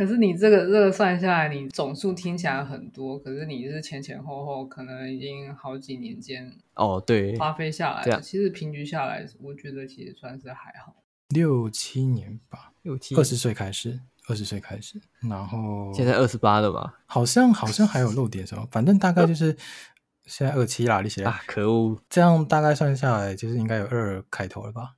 [0.01, 10.97] 可是你这个这个算下来，你总数听起来很多，可是你是前前后后可能已经好几年间哦，对，花费下来，其实平均下来，我觉得其实算是还好，
[11.29, 16.99] 六七年吧，六七二十岁开始，二十岁开始，然后现在二十八了吧？
[17.05, 19.55] 好像好像还有漏点什么，反正大概就是。
[20.25, 21.99] 现在二七啦，你写啊，可恶！
[22.09, 24.95] 这样大概算下来，就是应该有二开头了吧？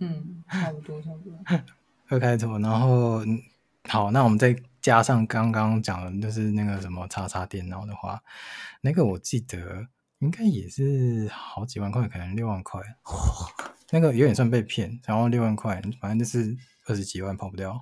[0.00, 1.38] 嗯，差不多，差不多。
[2.08, 3.22] 二开头，然后
[3.88, 8.22] 好，那我们再加上刚刚讲的，就是那个什么叉叉电脑的话，
[8.80, 9.86] 那个我记得
[10.20, 12.80] 应该也是好几万块，可能六万块。
[13.90, 17.78] 那个有点算被骗，然后六万块，反正就是二十几万跑不掉。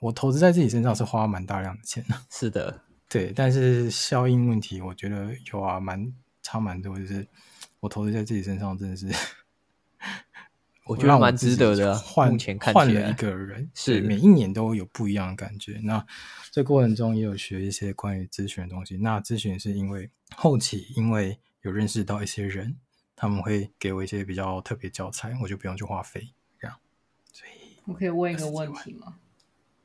[0.00, 2.04] 我投资在自己身上是花蛮大量的钱。
[2.30, 2.80] 是的。
[3.08, 6.98] 对，但是效应问题，我觉得有啊，蛮差蛮多。
[6.98, 7.26] 就是
[7.80, 9.06] 我投资在自己身上，真的是，
[10.90, 11.94] 我觉得蛮值得的。
[11.94, 12.36] 换
[12.74, 15.78] 换了一个人，是每一年都有不一样的感觉。
[15.84, 16.04] 那
[16.50, 18.96] 这过程中也有学一些关于咨询的东西。
[18.96, 22.76] 那咨询是因为后期因为有认识到一些人，
[23.14, 26.76] 他们会给我一些比较特别教材，我就不用去花费这样。
[27.32, 29.14] 所以我可以问一个问题吗？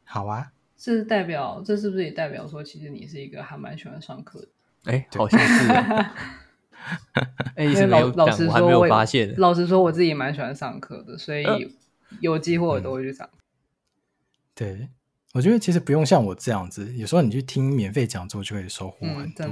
[0.04, 0.52] 好啊。
[0.76, 4.48] 这是代表，这是不是也代表说，其实你是一个还蛮喜欢上课的？
[4.86, 5.68] 哎，好像是。
[7.56, 9.34] 哎，老老实说，我发现。
[9.38, 11.46] 老实说，我自己也蛮喜欢上课的，所以
[12.20, 13.28] 有机会我都会去上。
[13.32, 13.40] 嗯。
[14.54, 14.90] 对，
[15.34, 19.46] 我觉得其实不用像我这样子，有时候你去听免费讲座就可以收获很多。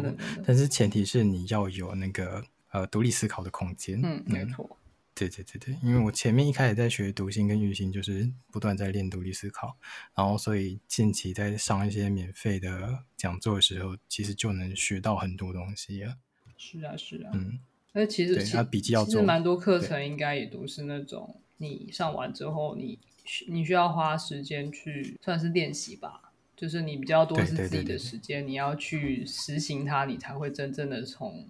[0.45, 3.99] 但是前提是你要有那个呃独立思考的空间。
[4.03, 4.77] 嗯，没错。
[5.15, 9.77] 对对对对，因为我前面一开始在学读心跟育心，就是不断在练独立思考，
[10.15, 16.15] 然后所以近期在上一些免费的讲座的时候，其实就能学到很多东西啊。
[16.57, 17.59] 是啊，是啊，嗯，
[17.93, 22.99] 那其实他笔记要做，其实蛮多课程应该也都是那种你上完之后你，
[23.47, 31.47] 你你需要花时间去算是练习吧，就是你比较多是自己的时间，你要去实行它，你才会真正的从。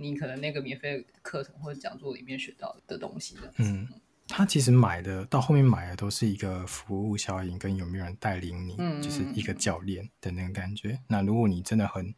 [0.00, 3.88] 你可能那个免费课程或者讲座里面学到的东西的，嗯，
[4.28, 11.00] 他其实买的到后面买的都是一个服务效应跟有没有人带领你，嗯，就是一个教练的那个感觉。
[11.08, 12.14] 那如果你真的很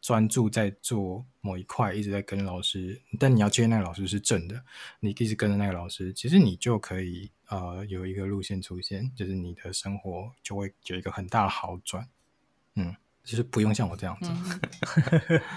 [0.00, 4.62] 专注在做某一块，一直在跟老师，但你要接那个老师是正的，
[5.00, 12.08] 你一直跟着那个老师，其实你就可以呃有一个路线出现，就是你的生活就会有一个很大的好转，
[12.74, 14.30] 嗯，就是不用像我这样子。
[14.30, 15.40] 嗯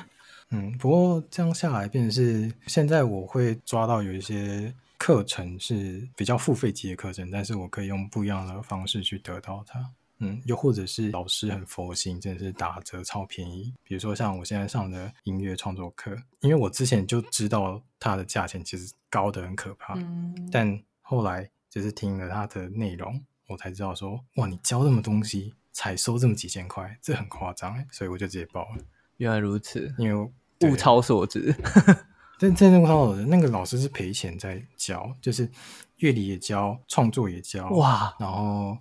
[0.55, 4.71] 嗯，不过这样下来，变成是现在我会抓到有一些
[5.03, 9.91] 课程是比较付费级的课程，但是我可以用不一样的方式去得到它。
[10.19, 13.73] 嗯，又或者是老师很佛心，真的是打折超便宜。
[13.83, 28.81] 比如说像我现在上的音乐创作课，因为我之前就知道它的价钱其实高得很可怕，嗯，但后来就是听了它的内容，我才知道说，哇，你教这么东西才收这么几千块，这很夸张，所以我就直接报了。
[29.17, 30.31] 原来如此，因为。
[30.61, 31.53] 物超所值，
[32.39, 35.49] 但真正考的那个老师是赔钱在教，就是
[35.97, 38.77] 乐理也教，创作也教，哇，然后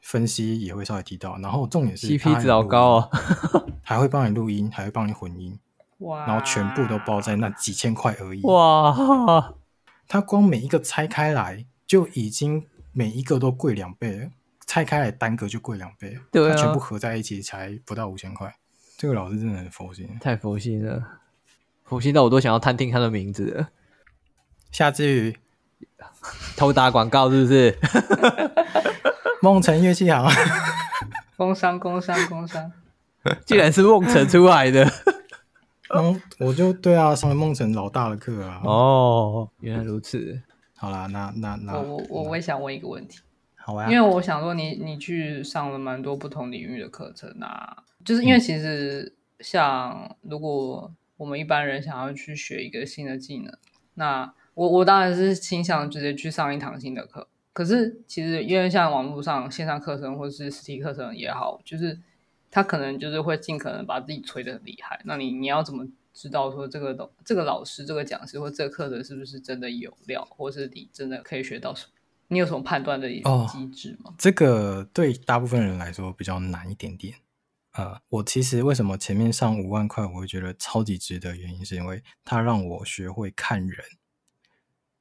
[0.00, 3.10] 分析也会稍微提到，然后重点是 CP 值好高哦，
[3.82, 5.56] 还会帮你录音，还会帮你混音，
[5.98, 9.54] 哇，然后全部都包在那几千块而已，哇，
[10.08, 14.30] 他光每一个拆开来就已经每一个都贵两倍了，
[14.66, 18.52] 拆开来单个就贵两倍，对啊，他全部合在一起才不到五千块，
[18.96, 21.20] 这个老师真的很佛心，太佛心了。
[21.86, 23.68] 佛心到我都想要探听他的名字了。
[24.72, 25.36] 夏之雨
[26.56, 27.78] 偷打广告是不是？
[29.40, 30.28] 梦辰乐器行，
[31.36, 32.72] 工商工商工商，
[33.44, 34.84] 既然是梦辰出来的。
[35.94, 38.60] 嗯，我就对啊，上了梦辰老大的课啊。
[38.64, 40.42] 哦，原来如此。
[40.74, 43.20] 好啦，那那那我我我也想问一个问题。
[43.54, 50.92] 好啊，因为我想说你，你你去上了蛮多不同领域的课程啊，就是因为其实像如果。
[51.16, 53.56] 我们一般人想要去学一个新的技能，
[53.94, 57.28] 那我我当然是倾向直接去上一堂新的课。
[57.52, 61.98] 可是其实因为像网络上线上课程或是实体课程也好，就是
[62.50, 65.00] 他可能就是会尽可能把自己吹得很厉害。
[65.04, 71.92] 那你你要怎么知道说这个东这个老师、这个讲师或这个课程是不是真的有料，或是你真的可以学到什么？
[72.28, 74.10] 你有什么判断的机制吗？
[74.10, 77.14] 哦，这个对大部分人来说比较难一点点。
[77.76, 81.36] 呃，我其实为什么前面上五万块我会觉得超级值得？
[81.36, 83.84] 原因是因为它让我学会看人，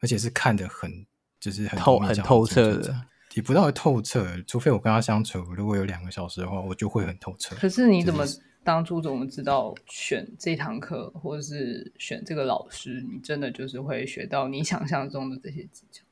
[0.01, 1.05] 而且是看得很
[1.39, 4.27] 就是很透很透彻的，也不到透彻。
[4.45, 7.55] 除非我跟他相处，如果有两个小时的话，我就会很透彻。
[7.55, 8.25] 可是你怎么
[8.63, 16.03] 当初怎么知道选这堂课，或者是选这个老师，你真的就是会学到你想象中的这些技巧？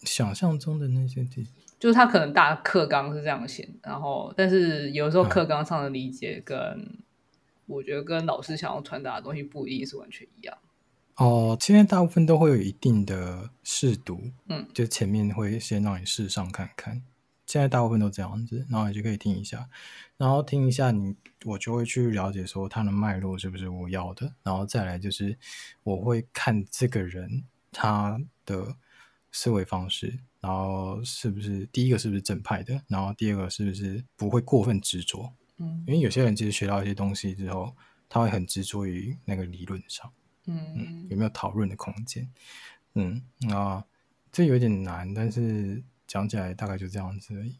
[0.00, 1.50] 想象中的那些技巧。
[1.80, 6.98] 就是他可能大课纲是这样写，然后但是有时候课纲上的理解跟、嗯、
[7.66, 10.58] 我觉得跟老师想要传达的东西不一定是完全一样。
[11.16, 17.02] 哦，现在大部分都会有一定的试读，嗯，就前面会先让你试上看看。
[17.46, 19.68] 现在大部分都这样子，然后你就可以听一下，
[20.16, 25.36] 然后听一下你，我就会去了解说他的脉络是不是我要的，然后再来就是
[25.82, 28.76] 我会看这个人他的
[29.32, 30.20] 思维方式。
[30.40, 32.82] 然后是不是第一个是不是正派的？
[32.88, 35.32] 然后第二个是不是不会过分执着？
[35.58, 37.76] 嗯，因为有些人其实学到一些东西之后，
[38.08, 40.10] 他会很执着于那个理论上。
[40.46, 42.28] 嗯，嗯，有没有讨论的空间？
[42.94, 43.84] 嗯，啊，
[44.32, 47.54] 这有点难，但是讲起来大概就这样子而已。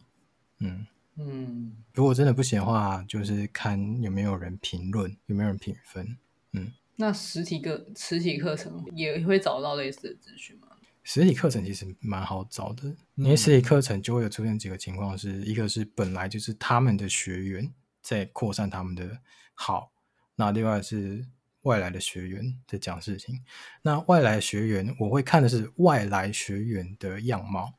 [0.61, 6.17] 嗯嗯，如果真的不行的话，就是看有没有人评论，有没有人评分。
[6.53, 10.69] 嗯，那实体课实体课程也会找到类似的资讯吗？
[11.03, 19.19] 实体课程其实蛮好找的，因为实体课程就会有出现几个情况是，是一个是本来就是他们的学员在扩散他们的
[19.55, 19.91] 好，
[20.37, 21.27] 那另外是
[21.63, 23.43] 外来的学员在讲事情。
[23.83, 27.75] 那外来学员，我会看的是外来学员的样貌，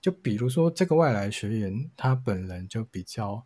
[0.00, 3.44] 就比如说这个外来学员他本人就比较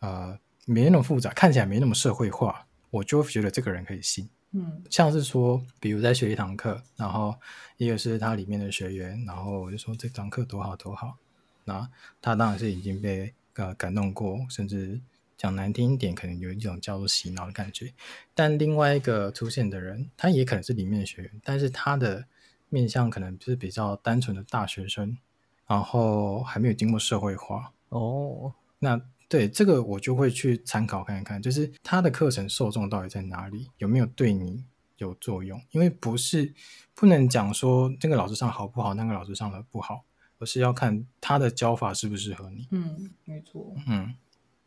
[0.00, 4.28] 呃没那么复杂，看起来没那么社会化，我就觉得这个人可以信。
[4.54, 7.34] 嗯，像是说，比如在学一堂课，然后
[7.78, 11.16] 一个是他里面的学员，然后我就说这堂课多好多好，
[11.64, 11.88] 那
[12.20, 15.00] 他当然是已经被呃感动过，甚至
[15.38, 17.94] 讲难听一点，可能有一种叫做洗脑的感觉。
[18.34, 22.26] 但另外一个出现的人，他也可能是里面的学员，但是他的
[22.68, 25.16] 面向可能就是比较单纯的大学生，
[25.66, 29.00] 然后还没有经过社会化哦，那。
[29.32, 34.62] 对这个我就会去参考看一看，就是他的课程受众到底在哪里，有没有对你
[34.98, 35.58] 有作用？
[35.70, 36.52] 因为不是
[36.94, 40.04] 不能讲说这个老师上好不好，那个老师上的不好，
[40.38, 42.68] 而是要看他的教法适不适合你。
[42.72, 43.74] 嗯，没错。
[43.86, 44.14] 嗯，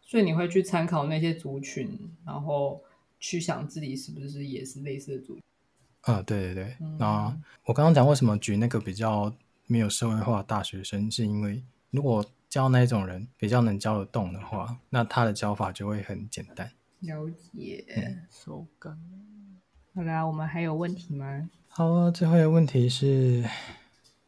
[0.01, 2.81] 所以你会去参考那些族群，然后
[3.19, 5.43] 去想自己是不是也是类似的族群。
[6.01, 6.75] 啊、呃，对对对。
[6.81, 9.31] 嗯、那我刚刚讲为什么举那个比较
[9.67, 12.25] 没有社会化的大学生，是因为如果。
[12.55, 16.71] 教那种人比较能教得动的话，那他的教法就会很简单。
[17.01, 17.85] 了解，
[18.31, 19.57] 手感、嗯。
[19.93, 21.49] 好啦，我们还有问题吗？
[21.67, 23.43] 好啊，最后一个问题是，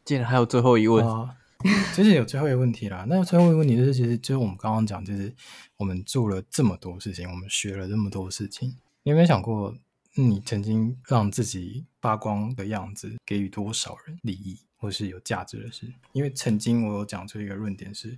[0.04, 1.38] 竟然还有最后一问啊，
[1.96, 3.06] 其实有最后一个问题啦。
[3.08, 5.34] 那最后一个问题就是，其实就是我们刚刚讲，就是
[5.78, 9.74] 我们做了这么多事情，我们学了这么多事情，你有没有想过，
[10.22, 14.60] 你曾经让自己发光的样子，给予多少人利益？
[14.80, 18.16] 或是有价值的事，因为曾经我有讲出一个论点是，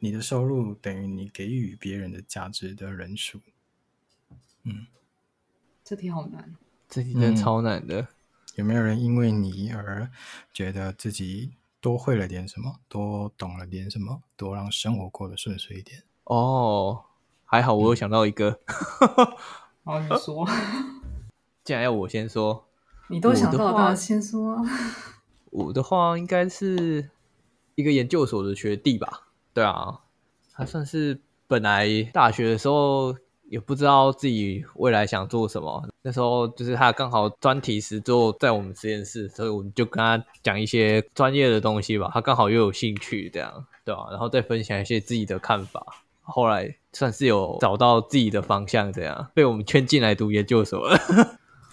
[0.00, 3.40] 你的收入等于你给予别人的价值的人数。
[4.64, 4.86] 嗯，
[5.82, 6.54] 这题好难，
[6.90, 8.02] 这题真的超难的。
[8.02, 8.06] 嗯，
[8.56, 10.10] 有没有人因为你而
[10.52, 16.02] 觉得自己多会了点什么，多懂了点什么，多让生活过得顺遂一点？
[16.24, 17.02] 哦，
[17.46, 18.60] 还好我有想到一个。
[19.84, 20.46] 好，你说，
[21.64, 22.66] 既然要我先说。
[23.08, 24.56] 你都想到了，先说。
[25.50, 27.10] 我的话应该是
[27.74, 29.28] 一个研究所的学弟吧？
[29.52, 30.00] 对啊，
[30.52, 33.14] 他算是本来大学的时候
[33.48, 35.86] 也不知道自己未来想做什么。
[36.02, 42.10] 那时候就是他刚好专题实做在我们实验室，所以我们就跟他讲一些专业的东西吧。
[42.12, 44.06] 他刚好又有兴趣，这样对啊？
[44.10, 45.84] 然后再分享一些自己的看法。
[46.22, 50.98] 后来算是有找到自己的方向，这样被我们圈进来读研究所了。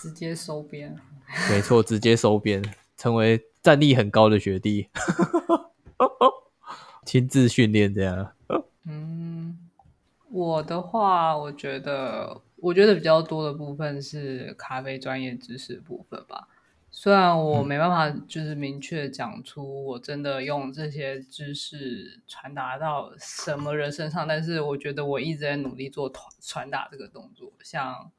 [0.02, 0.98] 直接收编，
[1.48, 2.60] 没错，直接收编，
[2.98, 4.90] 成为战力很高的学弟，
[7.06, 8.34] 亲自训练这样。
[8.86, 9.60] 嗯，
[10.32, 16.48] 我的话，我觉得，我觉得比较多的部分是咖啡专业知识部分吧。
[16.90, 28.12] 虽然我没办法，就是明确讲出我真的用这些知识传达到什么人身上，但是我觉得我一直在努力做传传达这个动作，像。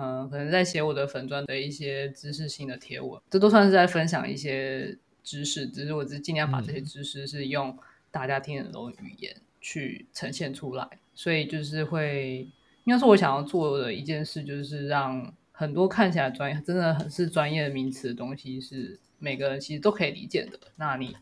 [0.00, 7.76] 嗯，可能在写我的粉砖的一些知识性的贴文，这都算是在分享一些知识，只是我是尽量把这些知识是用
[8.12, 12.48] 大家听得懂的语言去呈现出来，所以就是会，
[12.84, 20.58] 应该是我想要做的一件事，就是让很多看起来专业，真的很是专业的名词的东西，是每个人其实都可以理解的。
[20.76, 21.16] 那你。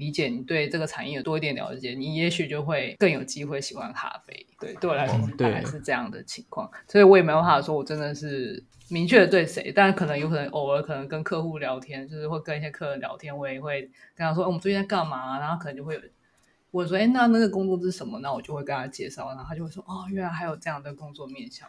[0.00, 4.46] 理解你对这个产业有多一点了解，你也许就会更有机会喜欢咖啡。
[4.58, 13.82] 对，对我来说大概是这样的情况，所以我也没有办法说我真的是明确的对谁，但可能有可能偶尔可能跟客户聊天，就是会跟一些客人聊天，我也会
[14.16, 15.38] 跟他说，哦，我们最近在干嘛？
[15.38, 16.00] 然后可能就会有
[16.70, 18.18] 我说，哎，那那个工作是什么？
[18.20, 21.68] 那我就会跟他介绍，然后他就会说，哦，原来还有这样的工作面向。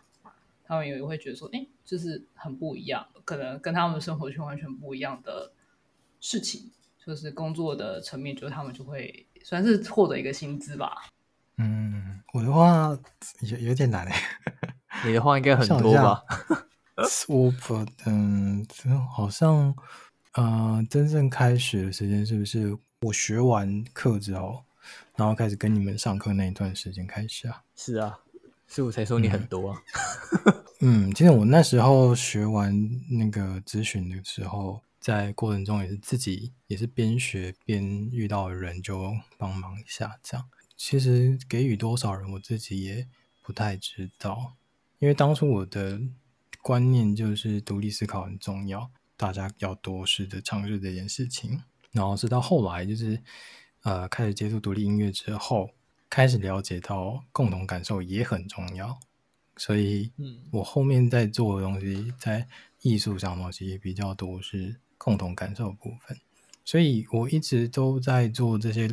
[0.64, 5.52] 他们也会觉得说，哎，就是很不一样，可能跟他们的生活圈完全不一样的
[6.22, 6.72] 事情。
[7.12, 11.09] 就是工作的层面，就是他们就会算是获得一个薪资吧。
[11.57, 12.97] 嗯，我的话
[13.41, 14.16] 有有点难诶。
[15.05, 16.24] 你的话应该很多吧？
[17.28, 18.66] 我 不，嗯，
[19.14, 19.76] 好像，
[20.36, 24.64] 呃，真正开学的时间是不是我学完课之后，
[25.18, 27.62] 然后开始跟你们上课那一段时间开始啊？
[27.76, 28.18] 是啊，
[28.70, 29.82] 所以我才说你很多啊。
[30.80, 32.74] 嗯，嗯，其实我那时候学完
[33.09, 34.80] 那个咨询的时候。
[35.02, 40.47] 在过程中也是自己也是边学边遇到的人就帮忙一下，这样。
[40.78, 43.08] 其实给予多少人我自己也
[43.41, 44.54] 不太知道，
[44.99, 45.99] 因为当初我的
[46.62, 53.22] 观念就是独立思考很重要，大家要多试着尝试这件事情，然后直到后来就是
[53.82, 55.72] 呃开始接触独立音乐之后，
[56.12, 58.99] 开始了解到共同感受也很重要，
[59.58, 62.47] 所以嗯，我后面在做的东西在
[62.82, 64.80] 艺术上的东西也比较多是。
[65.04, 66.16] 共同感受部分，
[66.64, 68.88] 所以我一直都在做这些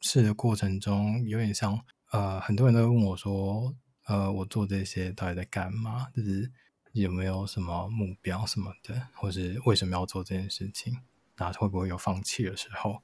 [0.00, 3.72] 事的过程中，有点像呃，很多人都问我说，
[4.06, 6.08] 呃，我做这些到底在干嘛？
[6.16, 6.50] 就是
[6.90, 10.98] 有没有什么目标什么的，或是为什么要做这件事情？
[11.36, 13.00] 那会不会有放弃的时候？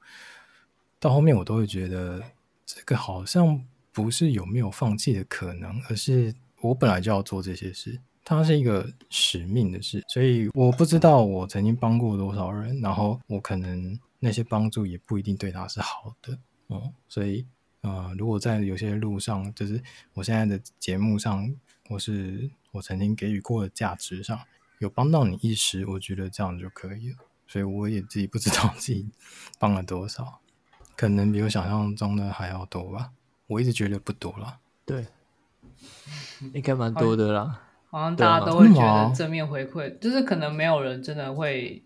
[0.98, 2.24] 到后面我都会觉得，
[2.66, 8.00] 这个好像不是有没有放弃的可能，而是我本来就要做这些事。
[8.36, 17.46] 它是一个使命的事，所以我不知道我曾经帮过多少人，然后我可能那些帮助也不一定对他是好的，嗯，所以
[17.80, 21.54] 呃，如果在有些路上，就是我现在的节目上，
[21.88, 24.38] 或是我曾经给予过的价值上，
[24.78, 27.16] 有帮到你一时，我觉得这样就可以了。
[27.46, 29.08] 所以我也自己不知道自己
[29.58, 30.40] 帮了多少，
[30.94, 33.12] 可能比我想象中的还要多吧。
[33.46, 35.06] 我一直觉得不多了，对，
[36.52, 37.62] 应该蛮多的啦。
[37.90, 41.82] 好像大家都会觉得正面回馈，就是可能没有人真的会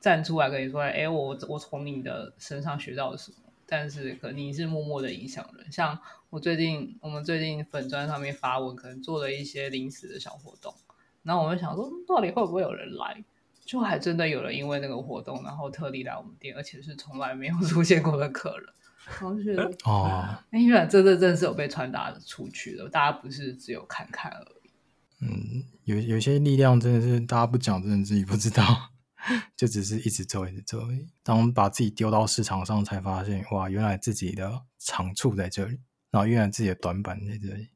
[0.00, 5.72] 站出来跟你说：“哎，我我从你的身上学到了什么。”但是可能你是默默的影响人。
[5.72, 10.72] 像我最近，我们最近粉砖上面发文，可能做了一些临时的小活动，
[11.22, 13.24] 然后我就想说，到底会不会有人来？
[13.64, 18.68] 就还真的有人因为那个活动，然后特地来我们店，而且是从来没有 出现过的客人。
[19.22, 24.63] 我就觉得哦，哎，原来这这真是有被传达出去的，大家不是只有看看而已。
[25.26, 28.90] 嗯，有有些力量真的是大家不讲，真的自己不知道，
[29.56, 30.86] 就只是一直做，一直做。
[31.22, 37.68] 当我们把自己丢到市场上，才发现哇，原来自己的长处在这里，然后原来自己的短板在这里。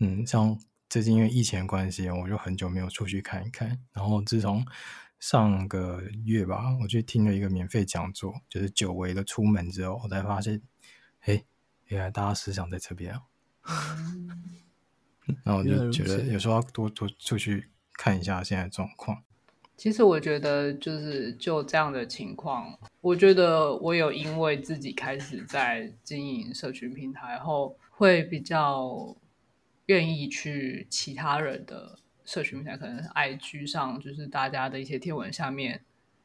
[0.00, 0.58] 嗯，像
[0.90, 3.80] 最近因为疫情关系，我就很久没有出去看一看。
[3.92, 4.62] 然后自从
[5.18, 10.60] 上个月吧，我去听了一个免费讲座，就是久违的出门之后，我才发现，
[11.20, 11.42] 哎，
[11.86, 13.18] 原来大家思想在这边。
[15.44, 19.22] 然后我就觉得有时候要多多出去看一下现在状况。
[19.76, 29.16] 其实我觉得就是就这样的情况，我觉得我有因为自己开始在经营社群平台后，会比较
[29.86, 35.82] 愿意去其他人的社群平台，可能 IG 上就是大家的一些贴文下面，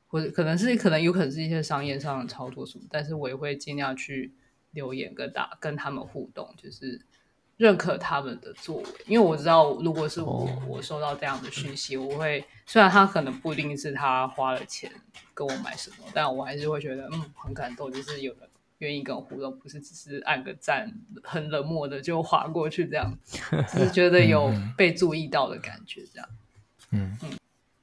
[0.08, 4.34] 或者可能是可能有可能是一些商业上的操作什么，但是我也会尽量去
[4.72, 6.99] 留言跟大跟他们互动，就是
[7.58, 14.91] 认可他们的作为，因为我知道如果是我我收到这样的讯息，我会虽然他可能不一定是他花了钱
[15.34, 18.49] 跟我买什么，但我还是会觉得嗯很感动，就是有人。
[18.80, 20.93] 愿意跟我互动，不是只是按个赞，
[21.24, 23.18] 很冷漠的就划过去这样，
[23.70, 26.30] 只是觉得有被注意到的感觉这样。
[26.91, 27.30] 嗯嗯，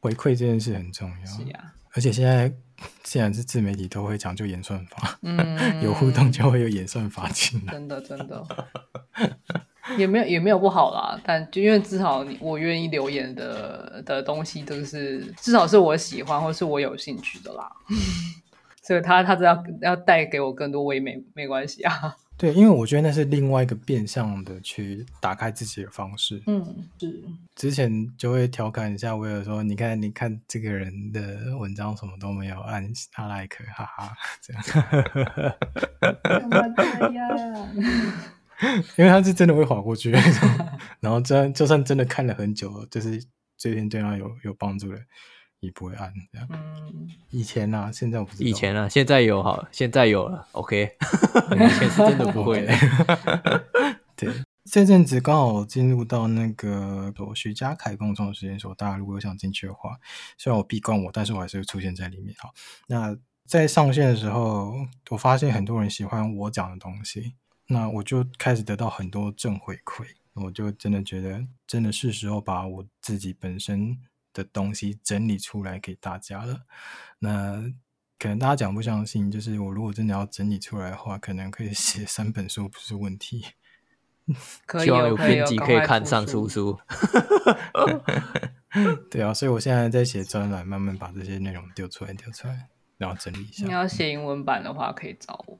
[0.01, 1.27] 回馈这件事很重要。
[1.27, 2.55] 是呀，而且现在
[3.03, 5.37] 既然是自媒体，都会讲究演算法，嗯，
[5.83, 7.73] 有互动就会有演算法进来。
[7.73, 8.45] 真的真的，
[9.99, 17.71] 也没有也没有不好啦，但就因为至少你我愿意留言的的东西都是至少是我喜欢或是我有兴趣的啦。
[18.83, 22.17] 所以他他只要要带给我更多，我也没没关系啊。
[22.37, 26.43] 对，因为我觉得那是另外一个变相的去打开自己的方式。
[26.47, 27.23] 嗯，是。
[27.55, 34.63] 之前就会调侃一下威尔说：“你看，你看这个人的文章什么都没有，按他 like，哈哈，这样。”
[36.23, 36.83] 干嘛这
[37.15, 37.69] 样？
[38.97, 40.11] 因为他是真的会滑过去，
[41.01, 43.23] 然后这就算真的看了很久，就是
[43.57, 44.99] 这篇对他有有帮助的。
[45.63, 46.49] 也不会按这样。
[46.51, 48.49] 嗯，以前呢、啊，现在我不知道。
[48.49, 50.45] 以前呢、啊，现在有好，现在有了。
[50.51, 50.97] OK，
[51.55, 52.67] 以前是真的不会。
[54.17, 54.29] 对，
[54.65, 59.97] 这阵子刚好进入到那个徐家凯共创实验所，大家如果想进去的话，
[60.37, 62.35] 虽然我闭关我，但是我还是会出现在里面。
[62.39, 62.53] 好，
[62.89, 64.75] 那在上线的时候，
[65.11, 67.35] 我发现很多人喜欢我讲的东西，
[67.69, 70.05] 那我就开始得到很多正回馈，
[70.35, 73.97] 我就真的觉得，真的是时候把我自己本身。
[74.33, 76.63] 的东西整理出来给大家了，
[77.19, 77.63] 那
[78.19, 83.45] 可能大家讲不相信，就是我如果真的要整理出来的话，可能可以写三本书不是问题。
[84.65, 86.79] 可以，希望有编辑可以看上书书。
[89.11, 93.67] 对啊，所以我现在在写专栏，慢慢把这些内容丢出来，丢出来，然后整理一下。
[93.67, 95.59] 你要写英文版的话，可以找我。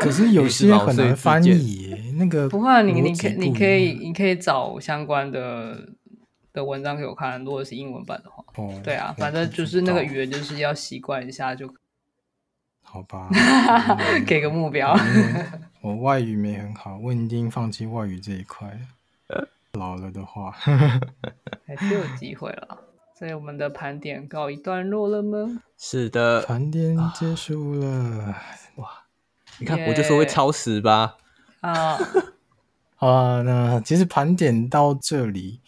[0.00, 5.88] 可是有些很难翻译，那个不会，你你可你可以你可以找相关的。
[6.56, 11.72] 的文章给我看，如果是英文版的话，哦，对啊，反正就是那个语言，就是要习惯一下就。
[12.82, 13.28] 好吧，
[14.26, 14.96] 给个目标。
[15.82, 18.80] 我外语没很好，我已经放弃外语这一块。
[19.72, 20.50] 老了的话，
[21.66, 22.78] 还是有机会了。
[23.18, 25.60] 所以我们的盘点告一段落了吗？
[25.76, 28.34] 是的，盘点结束了。
[28.76, 28.88] 哇，
[29.58, 31.16] 你看，我就说会超时吧。
[31.60, 31.98] 啊，
[32.96, 35.60] 好啊，那其实盘点到这里。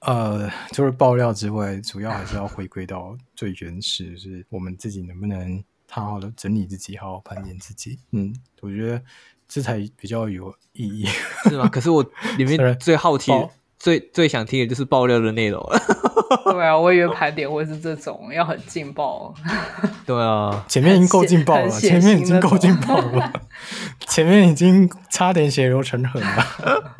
[0.00, 7.98] 呃，除了爆料之外，主要还是要回归到最原始，就是我们自己能不能好好的整理自己，好好盘点自己。
[8.12, 9.02] 嗯，我觉得
[9.48, 11.06] 这才比较有意义，
[11.48, 11.68] 是吗？
[11.68, 12.04] 可是我
[12.36, 13.32] 里面最好奇、
[13.78, 15.60] 最最想听的就是爆料的内容。
[16.44, 19.34] 对啊，我以为盘点会是这种要很劲爆。
[20.06, 23.32] 对啊，前面已经够劲爆了，前面已经够劲爆了，
[24.06, 26.94] 前面已经差点血流成河了。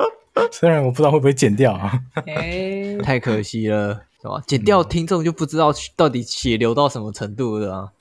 [0.53, 4.41] 虽然我不知道会不会剪掉啊，欸、太可惜了，是吧？
[4.47, 7.91] 剪掉听众就不知道到底血流到什么程度了啊！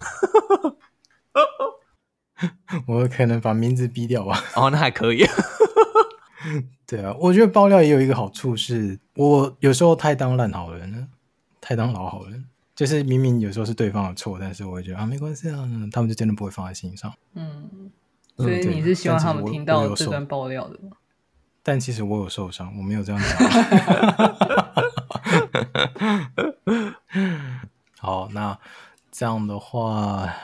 [2.87, 4.43] 我可能把名字逼掉吧。
[4.55, 5.25] 哦，那还可以。
[6.87, 11.07] 对啊，我觉得爆料也有一个好处是，我有时候太当烂好人了，
[11.61, 12.45] 太当老好人，
[12.75, 17.13] 就是明明有时候是对方的错，但是我会觉得啊，没关系啊，他们就真的不会放在心上。
[17.35, 17.91] 嗯，
[18.37, 20.97] 所以你是希望他们听到这段爆料的吗？
[21.69, 23.37] 但其实我有受伤，我没有这样讲。
[28.01, 28.59] 好，那
[29.11, 30.35] 这样的话，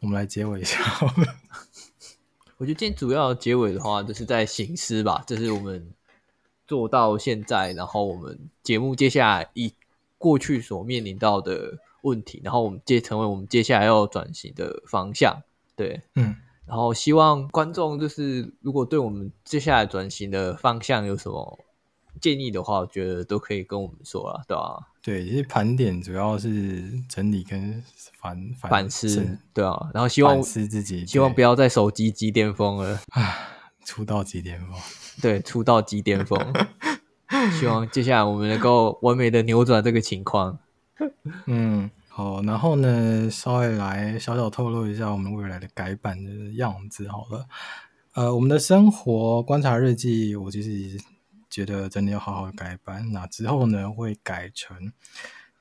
[0.00, 0.78] 我们来结尾一下。
[2.58, 5.90] 我觉得今天主要结尾的话，就是在醒思吧，这是我们
[6.66, 9.72] 做到现在，然后我们节目接下来以
[10.18, 15.42] 过去所面临到的问题，然后我们接成为我们接下来要转型的方向。
[15.74, 16.36] 对，嗯。
[16.70, 21.58] 然后希望观众就是，如果对我们接下来转型的方向有什么
[22.20, 24.78] 建议的话，我觉得都可以跟我们说啊，对吧、啊？
[25.02, 27.82] 对，其实盘点主要是整理跟
[28.20, 29.90] 反反思，对啊。
[29.92, 33.36] 然后希望反思自己，希望不要再手机急巅峰了啊，
[33.84, 34.78] 出道即巅峰，
[35.20, 36.38] 对，出道即巅峰。
[37.58, 40.60] 希望接下来我们能够完美的扭转这个情况。
[41.46, 41.90] 嗯。
[42.20, 47.48] 好，然后呢，稍微来小小透露一下我们未来的改版的样子好了。
[48.12, 51.02] 呃，我们的生活观察日记，我其实
[51.48, 53.10] 觉得真的要好好改版。
[53.10, 54.92] 那之后呢，会改成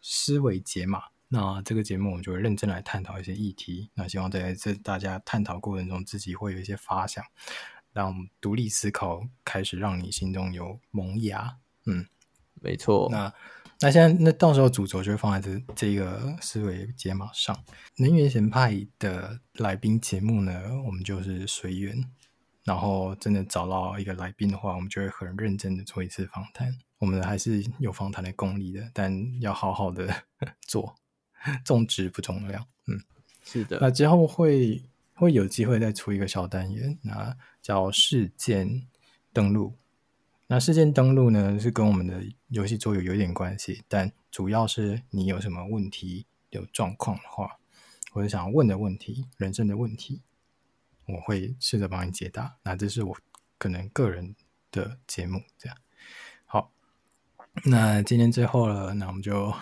[0.02, 1.04] 思维解码。
[1.30, 3.90] 那这个节目我们就会认真来探讨一些议题。
[3.94, 7.24] 那希望在这大家探讨过程中，自己会有一些发想，
[7.94, 11.56] 让独立思考开始让你心中有萌芽。
[11.86, 12.06] 嗯。
[12.62, 13.08] 没错。
[13.10, 13.34] 那
[13.82, 17.58] 那现在那到时候主轴就会放在这这个思维解码上。
[17.96, 22.04] 能源咸派的来宾节目呢，我们就是随缘，
[22.66, 26.78] 然后真的找到一个来宾的话，我们就会很认真的做一次访谈。
[26.98, 30.14] 我们还是有访谈的功力的，但要好好的
[30.68, 30.94] 做，
[31.64, 32.66] 重质不重量。
[32.88, 33.00] 嗯，
[33.46, 33.78] 是的。
[33.80, 38.86] 那之后会会有机会再出一个小单元，那叫事件
[39.32, 39.74] 登录。
[40.52, 47.60] 那事件登录呢，是跟我们的游戏桌游有点关系，但主要是你有什么问题、有状况的话，
[48.12, 50.24] 或者想要问的问题、人生的问题，
[51.06, 52.56] 我会试着帮你解答。
[52.64, 53.18] 那这是我
[53.60, 54.36] 可能个人
[54.72, 55.78] 的节目，这样
[56.48, 56.72] 好。
[57.66, 59.54] 那今天最后了，那我们就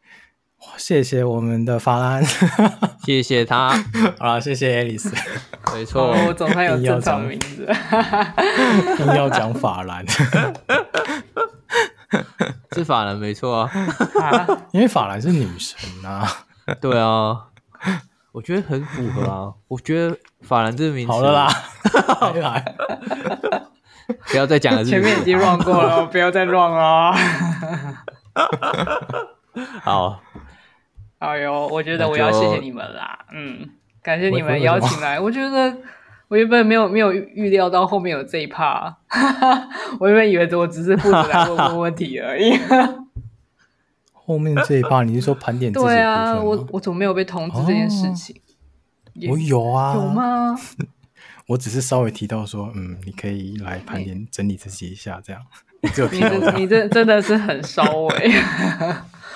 [0.76, 2.22] 谢谢我们的法兰，
[3.06, 3.68] 谢谢他，
[4.18, 5.12] 好了，谢谢 Alice，
[5.72, 7.64] 没错，我总算有正常名字，
[8.98, 10.04] 硬要讲法兰，
[12.72, 13.70] 是法兰没错啊，
[14.72, 16.28] 因为法兰是女神啊，
[16.80, 17.44] 对啊，
[18.32, 21.48] 我觉得很符合啊，我觉得法兰这个名字好了啦，
[22.34, 22.74] 来。
[24.26, 27.14] 不要再讲了，前面已经 run 过了，不要再 run 了。
[29.82, 30.20] 好，
[31.18, 33.68] 哎呦，我觉得我要谢谢你们啦，嗯，
[34.02, 35.18] 感谢你们邀请来。
[35.18, 35.76] 我觉得
[36.28, 38.96] 我原本没有没有预料到后面有这一趴，
[39.98, 42.58] 我原本以为我只是负责来问问问题而已。
[44.12, 45.72] 后面这一趴你是说盘点？
[45.72, 48.34] 对啊，我我怎么没有被通知这件事情？
[49.30, 50.56] 我有啊，有吗？
[51.46, 55.40] 我只是稍微提到说，嗯，你可以来盘点整理自己一下，这样。
[55.80, 56.06] 你这
[56.56, 58.32] 你这真的是很稍微，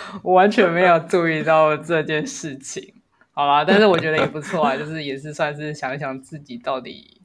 [0.23, 2.95] 我完全没有注意到这件事情。
[3.33, 7.21] 好啦，但是我觉得也不错啊， 就是也是算是想一想自己到底，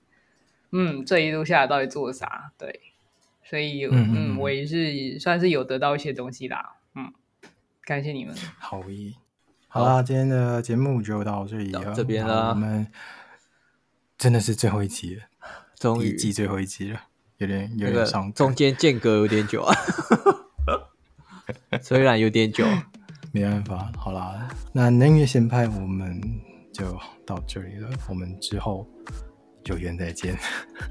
[0.72, 2.52] 嗯，这一路下来到底做了啥？
[2.58, 2.80] 对，
[3.44, 6.76] 所以嗯，嗯，我也是算是有得到一些东西啦。
[6.96, 7.12] 嗯，
[7.84, 8.34] 感谢你们。
[8.60, 9.14] 好耶，
[9.68, 12.88] 好啦，今天的节目就到这里了，这边啦，我们。
[14.18, 15.24] 真的是最后一集了，
[15.78, 17.02] 终于一季最后一集了，
[17.38, 19.76] 有点有点伤，中间间隔有点久啊，
[21.82, 22.66] 虽然有点久，
[23.32, 26.22] 没办法，好啦，那能源先派我们
[26.74, 28.88] 就到这里了，我们之后
[29.66, 30.38] 有缘再见，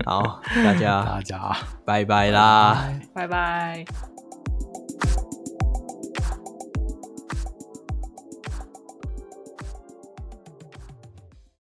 [0.05, 1.57] 好，大家 大家。
[1.85, 3.85] 拜拜啦，拜拜。